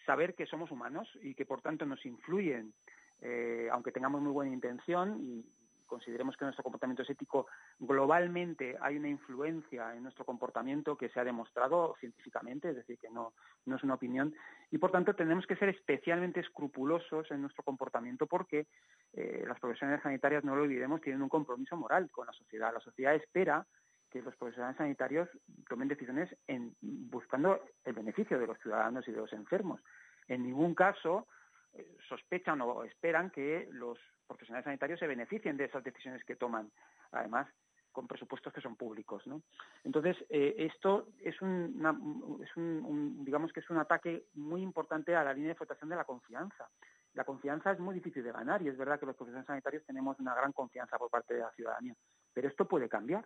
saber 0.05 0.35
que 0.35 0.47
somos 0.47 0.71
humanos 0.71 1.09
y 1.23 1.35
que 1.35 1.47
por 1.47 1.63
tanto 1.63 1.87
nos 1.87 2.05
influyen, 2.05 2.75
eh, 3.23 3.69
aunque 3.73 3.91
tengamos 3.91 4.21
muy 4.21 4.33
buena 4.33 4.53
intención 4.53 5.45
consideremos 5.87 6.37
que 6.37 6.45
nuestro 6.45 6.63
comportamiento 6.63 7.03
es 7.03 7.11
ético, 7.11 7.47
globalmente 7.79 8.77
hay 8.81 8.97
una 8.97 9.09
influencia 9.09 9.95
en 9.95 10.03
nuestro 10.03 10.25
comportamiento 10.25 10.97
que 10.97 11.09
se 11.09 11.21
ha 11.21 11.25
demostrado 11.25 11.95
científicamente, 12.01 12.71
es 12.71 12.77
decir, 12.77 12.99
que 12.99 13.11
no, 13.11 13.33
no 13.65 13.77
es 13.77 13.83
una 13.83 13.95
opinión, 13.95 14.35
y 14.71 14.79
por 14.79 14.91
tanto 14.91 15.15
tenemos 15.15 15.47
que 15.47 15.57
ser 15.57 15.69
especialmente 15.69 16.41
escrupulosos 16.41 17.31
en 17.31 17.43
nuestro 17.43 17.63
comportamiento 17.63 18.27
porque 18.27 18.67
eh, 19.13 19.45
las 19.47 19.59
profesiones 19.61 20.03
sanitarias, 20.03 20.45
no 20.45 20.57
lo 20.57 20.63
olvidemos, 20.63 21.01
tienen 21.01 21.23
un 21.23 21.29
compromiso 21.29 21.77
moral 21.77 22.11
con 22.11 22.27
la 22.27 22.33
sociedad. 22.33 22.73
La 22.73 22.81
sociedad 22.81 23.15
espera 23.15 23.67
que 24.11 24.23
los 24.23 24.37
profesionales 24.37 24.77
sanitarios 24.77 25.29
tomen 25.69 25.89
decisiones 25.89 26.35
en, 26.47 26.75
buscando 26.81 27.61
el 27.85 27.93
beneficio 27.93 28.39
de 28.39 28.47
los 28.47 28.59
ciudadanos 28.59 29.07
y 29.09 29.13
de 29.13 29.19
los 29.19 29.33
enfermos. 29.33 29.81
En 30.29 30.43
ningún 30.43 30.75
caso 30.75 31.27
eh, 31.73 31.97
sospechan 32.09 32.61
o 32.61 32.85
esperan 32.85 33.31
que 33.31 33.69
los 33.73 33.99
profesionales 34.27 34.65
sanitarios 34.65 35.01
se 35.01 35.07
beneficien 35.07 35.57
de 35.57 35.65
esas 35.65 35.85
decisiones 35.85 36.25
que 36.25 36.37
toman, 36.37 36.71
además 37.13 37.49
con 37.93 38.07
presupuestos 38.07 38.53
que 38.53 38.61
son 38.61 38.77
públicos. 38.77 39.25
Entonces 39.83 40.17
eh, 40.29 40.55
esto 40.59 41.09
es, 41.19 41.41
un, 41.41 42.39
es 42.43 42.57
un, 42.57 43.25
digamos 43.25 43.53
que 43.55 43.61
es 43.61 43.71
un 43.71 43.79
ataque 43.79 44.27
muy 44.35 44.61
importante 44.61 45.17
a 45.17 45.25
la 45.25 45.33
línea 45.33 45.51
de 45.51 45.55
flotación 45.55 45.89
de 45.89 45.97
la 45.97 46.05
confianza. 46.05 46.69
La 47.15 47.25
confianza 47.25 47.73
es 47.73 47.79
muy 47.79 47.95
difícil 47.95 48.23
de 48.23 48.33
ganar 48.33 48.61
y 48.61 48.69
es 48.69 48.77
verdad 48.77 49.01
que 49.01 49.07
los 49.07 49.17
profesionales 49.17 49.47
sanitarios 49.47 49.83
tenemos 49.87 50.21
una 50.21 50.35
gran 50.35 50.53
confianza 50.53 50.99
por 50.99 51.09
parte 51.09 51.33
de 51.33 51.41
la 51.41 51.51
ciudadanía, 51.53 51.95
pero 52.35 52.49
esto 52.49 52.69
puede 52.69 52.87
cambiar 52.87 53.25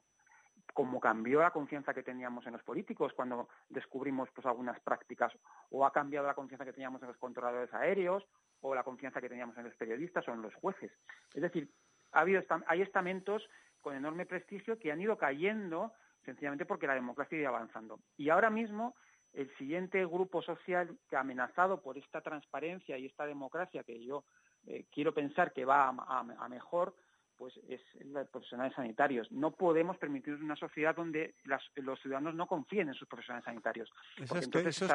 como 0.73 1.01
cambió 1.01 1.41
la 1.41 1.51
confianza 1.51 1.93
que 1.93 2.03
teníamos 2.03 2.47
en 2.47 2.53
los 2.53 2.63
políticos 2.63 3.13
cuando 3.15 3.49
descubrimos 3.69 4.29
pues 4.33 4.47
algunas 4.47 4.79
prácticas 4.81 5.33
o 5.71 5.85
ha 5.85 5.93
cambiado 5.93 6.29
la 6.29 6.35
confianza 6.35 6.65
que 6.65 6.73
teníamos 6.73 7.03
en 7.03 7.09
los 7.09 7.17
controladores 7.17 7.73
aéreos 7.75 8.25
o 8.61 8.75
la 8.75 8.83
confianza 8.83 9.21
que 9.21 9.29
teníamos 9.29 9.57
en 9.59 9.65
los 9.65 9.75
periodistas 9.77 10.27
o 10.29 10.33
en 10.33 10.43
los 10.43 10.55
jueces. 10.55 10.93
Es 11.35 11.43
decir, 11.43 11.71
ha 12.13 12.21
habido 12.21 12.43
hay 12.67 12.83
estamentos 12.83 13.49
con 13.81 13.97
enorme 13.97 14.27
prestigio 14.27 14.79
que 14.79 14.93
han 14.93 15.01
ido 15.01 15.17
cayendo 15.17 15.93
sencillamente 16.25 16.67
porque 16.67 16.87
la 16.87 16.95
democracia 16.95 17.39
iba 17.39 17.49
avanzando. 17.49 18.01
Y 18.17 18.29
ahora 18.29 18.51
mismo 18.51 18.95
el 19.33 19.51
siguiente 19.57 20.05
grupo 20.05 20.43
social 20.43 20.99
que 21.09 21.17
ha 21.17 21.21
amenazado 21.21 21.81
por 21.81 21.97
esta 21.97 22.21
transparencia 22.21 22.99
y 22.99 23.07
esta 23.07 23.27
democracia 23.27 23.85
que 23.85 24.05
yo 24.05 24.25
eh, 24.67 24.87
quiero 24.91 25.15
pensar 25.15 25.53
que 25.53 25.65
va 25.65 25.89
a 25.89 26.49
mejor 26.49 26.95
pues 27.41 27.59
es 27.71 27.81
los 28.05 28.29
profesionales 28.29 28.75
sanitarios. 28.77 29.33
No 29.33 29.51
podemos 29.53 29.97
permitir 29.97 30.35
una 30.35 30.57
sociedad 30.57 30.95
donde 30.95 31.37
los 31.77 31.99
ciudadanos 32.03 32.35
no 32.35 32.47
confíen 32.47 32.89
en 32.89 32.95
sus 32.95 33.09
profesionales 33.09 33.47
sanitarios. 33.47 33.91
Eso 34.19 34.37
es, 34.37 34.47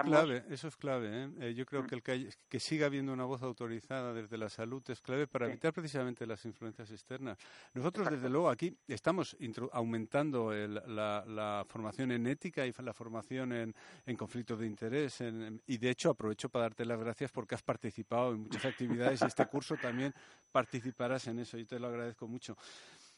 clave, 0.03 0.43
eso 0.51 0.67
es 0.67 0.77
clave. 0.77 1.09
¿eh? 1.11 1.29
Eh, 1.39 1.53
yo 1.55 1.65
creo 1.65 1.81
mm. 1.81 1.87
que, 1.87 1.95
el 1.95 2.33
que, 2.47 2.59
siga 2.59 2.85
habiendo 2.85 3.13
una 3.13 3.25
voz 3.25 3.41
autorizada 3.41 4.13
desde 4.13 4.37
la 4.37 4.49
salud 4.49 4.83
es 4.89 5.01
clave 5.01 5.25
para 5.25 5.47
evitar 5.47 5.73
precisamente 5.73 6.27
las 6.27 6.45
influencias 6.45 6.91
externas. 6.91 7.39
Nosotros, 7.73 8.11
desde 8.11 8.29
luego, 8.29 8.47
aquí 8.51 8.77
estamos 8.87 9.35
aumentando 9.71 10.53
la, 10.53 11.65
formación 11.67 12.11
en 12.11 12.27
ética 12.27 12.67
y 12.67 12.73
la 12.83 12.93
formación 12.93 13.53
en, 13.53 13.73
en 14.05 14.15
conflictos 14.15 14.59
de 14.59 14.67
interés. 14.67 15.19
y, 15.65 15.77
de 15.79 15.89
hecho, 15.89 16.11
aprovecho 16.11 16.49
para 16.49 16.65
darte 16.65 16.85
las 16.85 16.99
gracias 16.99 17.31
porque 17.31 17.55
has 17.55 17.63
participado 17.63 18.33
en 18.33 18.41
muchas 18.41 18.65
actividades 18.65 19.19
y 19.23 19.25
este 19.25 19.45
curso 19.47 19.75
también 19.77 20.13
participarás 20.51 21.25
en 21.25 21.39
eso. 21.39 21.57
Yo 21.57 21.65
te 21.65 21.79
lo 21.79 21.87
agradezco 21.87 22.27
mucho. 22.27 22.34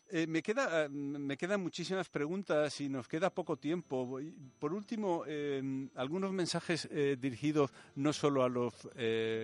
Eh, 0.09 0.25
me, 0.25 0.41
queda, 0.41 0.85
eh, 0.85 0.89
me 0.89 1.35
quedan 1.35 1.61
muchísimas 1.61 2.07
preguntas 2.07 2.79
y 2.79 2.87
nos 2.87 3.07
queda 3.09 3.29
poco 3.29 3.57
tiempo. 3.57 4.19
Por 4.57 4.73
último, 4.73 5.23
eh, 5.27 5.61
algunos 5.95 6.31
mensajes 6.31 6.89
dirigidos 7.19 7.73
no 7.95 8.13
solo 8.13 8.43
a 8.43 8.49
los 8.49 8.85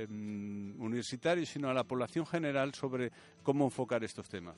universitarios, 0.02 1.50
sino 1.50 1.70
a 1.70 1.74
la 1.74 1.84
población 1.84 2.26
general 2.26 2.74
sobre 2.74 3.12
cómo 3.44 3.66
enfocar 3.66 4.04
estos 4.04 4.30
temas. 4.30 4.56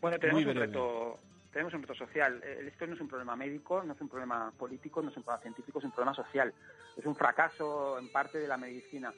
Bueno, 0.00 0.18
tenemos 0.18 0.44
un 0.44 0.54
reto, 0.54 1.18
tenemos 1.52 1.74
un 1.74 1.82
reto 1.82 1.94
social. 1.94 2.42
Esto 2.42 2.86
no 2.86 2.94
es 2.94 3.00
un 3.00 3.08
problema 3.08 3.34
médico, 3.34 3.82
no 3.82 3.94
es 3.94 4.00
un 4.00 4.08
problema 4.08 4.52
político, 4.56 5.02
no 5.02 5.10
es 5.10 5.16
un 5.16 5.24
problema 5.24 5.42
científico, 5.42 5.80
es 5.80 5.84
un 5.84 5.92
problema 5.92 6.14
social. 6.14 6.54
Es 6.96 7.06
un 7.06 7.16
fracaso 7.16 7.98
en 7.98 8.08
parte 8.10 8.38
de 8.38 8.46
la 8.46 8.56
medicina. 8.56 9.12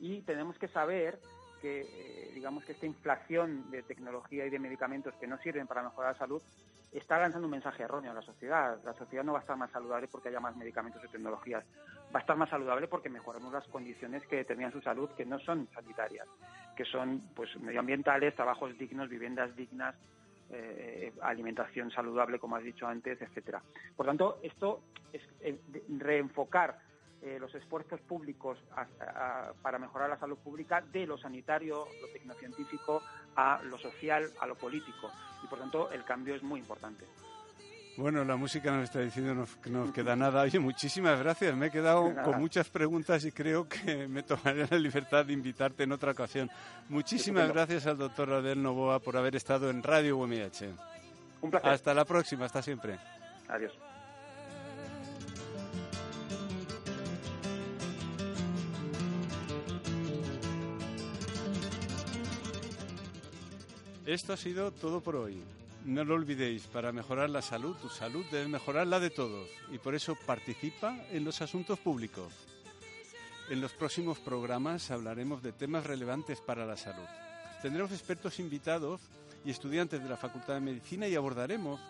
Y 0.00 0.20
tenemos 0.22 0.58
que 0.58 0.68
saber 0.68 1.18
que 1.60 1.82
eh, 1.82 2.30
digamos 2.34 2.64
que 2.64 2.72
esta 2.72 2.86
inflación 2.86 3.70
de 3.70 3.82
tecnología 3.82 4.46
y 4.46 4.50
de 4.50 4.58
medicamentos 4.58 5.14
que 5.14 5.26
no 5.26 5.38
sirven 5.38 5.66
para 5.66 5.82
mejorar 5.82 6.12
la 6.12 6.18
salud 6.18 6.42
está 6.92 7.18
lanzando 7.18 7.46
un 7.46 7.52
mensaje 7.52 7.84
erróneo 7.84 8.10
a 8.10 8.14
la 8.14 8.22
sociedad. 8.22 8.78
La 8.84 8.94
sociedad 8.94 9.22
no 9.22 9.32
va 9.32 9.38
a 9.38 9.42
estar 9.42 9.56
más 9.56 9.70
saludable 9.70 10.08
porque 10.08 10.28
haya 10.28 10.40
más 10.40 10.56
medicamentos 10.56 11.02
y 11.04 11.08
tecnologías. 11.08 11.64
Va 12.14 12.18
a 12.18 12.20
estar 12.20 12.36
más 12.36 12.50
saludable 12.50 12.88
porque 12.88 13.08
mejoremos 13.08 13.52
las 13.52 13.66
condiciones 13.68 14.26
que 14.26 14.36
determinan 14.36 14.72
su 14.72 14.80
salud, 14.80 15.10
que 15.16 15.24
no 15.24 15.38
son 15.38 15.68
sanitarias, 15.72 16.26
que 16.76 16.84
son 16.84 17.22
pues 17.34 17.54
medioambientales, 17.60 18.34
trabajos 18.34 18.76
dignos, 18.76 19.08
viviendas 19.08 19.54
dignas, 19.54 19.94
eh, 20.50 21.12
alimentación 21.22 21.92
saludable, 21.92 22.40
como 22.40 22.56
has 22.56 22.64
dicho 22.64 22.86
antes, 22.86 23.22
etcétera. 23.22 23.62
Por 23.96 24.06
tanto, 24.06 24.40
esto 24.42 24.82
es 25.12 25.22
eh, 25.40 25.60
reenfocar 25.96 26.89
eh, 27.22 27.38
los 27.38 27.54
esfuerzos 27.54 28.00
públicos 28.00 28.58
para 29.62 29.78
mejorar 29.78 30.08
la 30.08 30.18
salud 30.18 30.38
pública 30.38 30.80
de 30.80 31.06
lo 31.06 31.18
sanitario, 31.18 31.86
lo 32.00 32.08
tecnocientífico, 32.12 33.02
a 33.36 33.60
lo 33.64 33.78
social, 33.78 34.30
a 34.40 34.46
lo 34.46 34.54
político. 34.54 35.10
Y 35.44 35.46
por 35.46 35.58
tanto 35.58 35.90
el 35.90 36.04
cambio 36.04 36.34
es 36.34 36.42
muy 36.42 36.60
importante. 36.60 37.04
Bueno, 37.96 38.24
la 38.24 38.36
música 38.36 38.70
nos 38.70 38.84
está 38.84 39.00
diciendo 39.00 39.44
que 39.62 39.68
no 39.68 39.84
nos 39.84 39.92
queda 39.92 40.16
nada. 40.16 40.42
Oye, 40.42 40.58
muchísimas 40.58 41.18
gracias. 41.18 41.54
Me 41.54 41.66
he 41.66 41.70
quedado 41.70 42.14
con 42.24 42.40
muchas 42.40 42.70
preguntas 42.70 43.24
y 43.24 43.32
creo 43.32 43.68
que 43.68 44.08
me 44.08 44.22
tomaré 44.22 44.66
la 44.70 44.78
libertad 44.78 45.26
de 45.26 45.34
invitarte 45.34 45.82
en 45.82 45.92
otra 45.92 46.12
ocasión. 46.12 46.50
Muchísimas 46.88 47.48
gracias 47.52 47.86
al 47.86 47.98
doctor 47.98 48.32
Adel 48.32 48.62
Novoa 48.62 49.00
por 49.00 49.16
haber 49.16 49.36
estado 49.36 49.68
en 49.68 49.82
Radio 49.82 50.16
UMH. 50.16 50.62
Un 51.42 51.50
placer. 51.50 51.70
Hasta 51.70 51.92
la 51.92 52.04
próxima, 52.04 52.46
hasta 52.46 52.62
siempre. 52.62 52.98
Adiós. 53.48 53.89
Esto 64.10 64.32
ha 64.32 64.36
sido 64.36 64.72
todo 64.72 65.00
por 65.00 65.14
hoy. 65.14 65.40
No 65.84 66.02
lo 66.02 66.16
olvidéis, 66.16 66.64
para 66.64 66.90
mejorar 66.90 67.30
la 67.30 67.42
salud, 67.42 67.76
tu 67.76 67.88
salud 67.88 68.24
debe 68.32 68.48
mejorar 68.48 68.88
la 68.88 68.98
de 68.98 69.10
todos 69.10 69.48
y 69.70 69.78
por 69.78 69.94
eso 69.94 70.16
participa 70.26 70.98
en 71.12 71.22
los 71.24 71.40
asuntos 71.42 71.78
públicos. 71.78 72.32
En 73.50 73.60
los 73.60 73.70
próximos 73.72 74.18
programas 74.18 74.90
hablaremos 74.90 75.44
de 75.44 75.52
temas 75.52 75.86
relevantes 75.86 76.40
para 76.40 76.66
la 76.66 76.76
salud. 76.76 77.06
Tendremos 77.62 77.92
expertos 77.92 78.40
invitados 78.40 79.00
y 79.44 79.52
estudiantes 79.52 80.02
de 80.02 80.08
la 80.08 80.16
Facultad 80.16 80.54
de 80.54 80.60
Medicina 80.60 81.06
y 81.06 81.14
abordaremos 81.14 81.80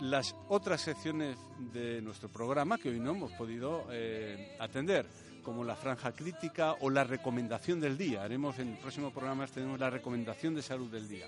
las 0.00 0.34
otras 0.48 0.80
secciones 0.80 1.36
de 1.72 2.02
nuestro 2.02 2.28
programa 2.28 2.76
que 2.76 2.88
hoy 2.88 2.98
no 2.98 3.12
hemos 3.12 3.30
podido 3.34 3.86
eh, 3.92 4.56
atender 4.58 5.06
como 5.42 5.64
la 5.64 5.76
franja 5.76 6.12
crítica 6.12 6.74
o 6.80 6.90
la 6.90 7.04
recomendación 7.04 7.80
del 7.80 7.98
día. 7.98 8.22
Haremos 8.22 8.58
en 8.58 8.68
el 8.68 8.78
próximo 8.78 9.10
programa 9.10 9.46
tenemos 9.46 9.78
la 9.78 9.90
recomendación 9.90 10.54
de 10.54 10.62
salud 10.62 10.90
del 10.90 11.06
día. 11.08 11.26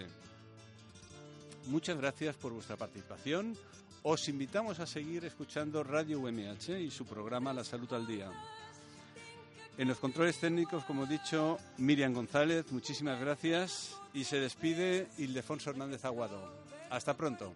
Muchas 1.67 1.97
gracias 1.97 2.35
por 2.35 2.53
vuestra 2.53 2.77
participación. 2.77 3.55
Os 4.03 4.29
invitamos 4.29 4.79
a 4.79 4.87
seguir 4.87 5.25
escuchando 5.25 5.83
Radio 5.83 6.19
UMH 6.19 6.79
y 6.79 6.89
su 6.89 7.05
programa 7.05 7.53
La 7.53 7.63
Salud 7.63 7.91
al 7.93 8.07
Día. 8.07 8.31
En 9.77 9.87
los 9.87 9.99
controles 9.99 10.39
técnicos, 10.39 10.83
como 10.85 11.03
he 11.03 11.07
dicho, 11.07 11.59
Miriam 11.77 12.13
González, 12.13 12.71
muchísimas 12.71 13.19
gracias. 13.19 13.95
Y 14.13 14.23
se 14.23 14.39
despide 14.39 15.07
Ildefonso 15.19 15.69
Hernández 15.69 16.03
Aguado. 16.03 16.51
Hasta 16.89 17.15
pronto. 17.15 17.53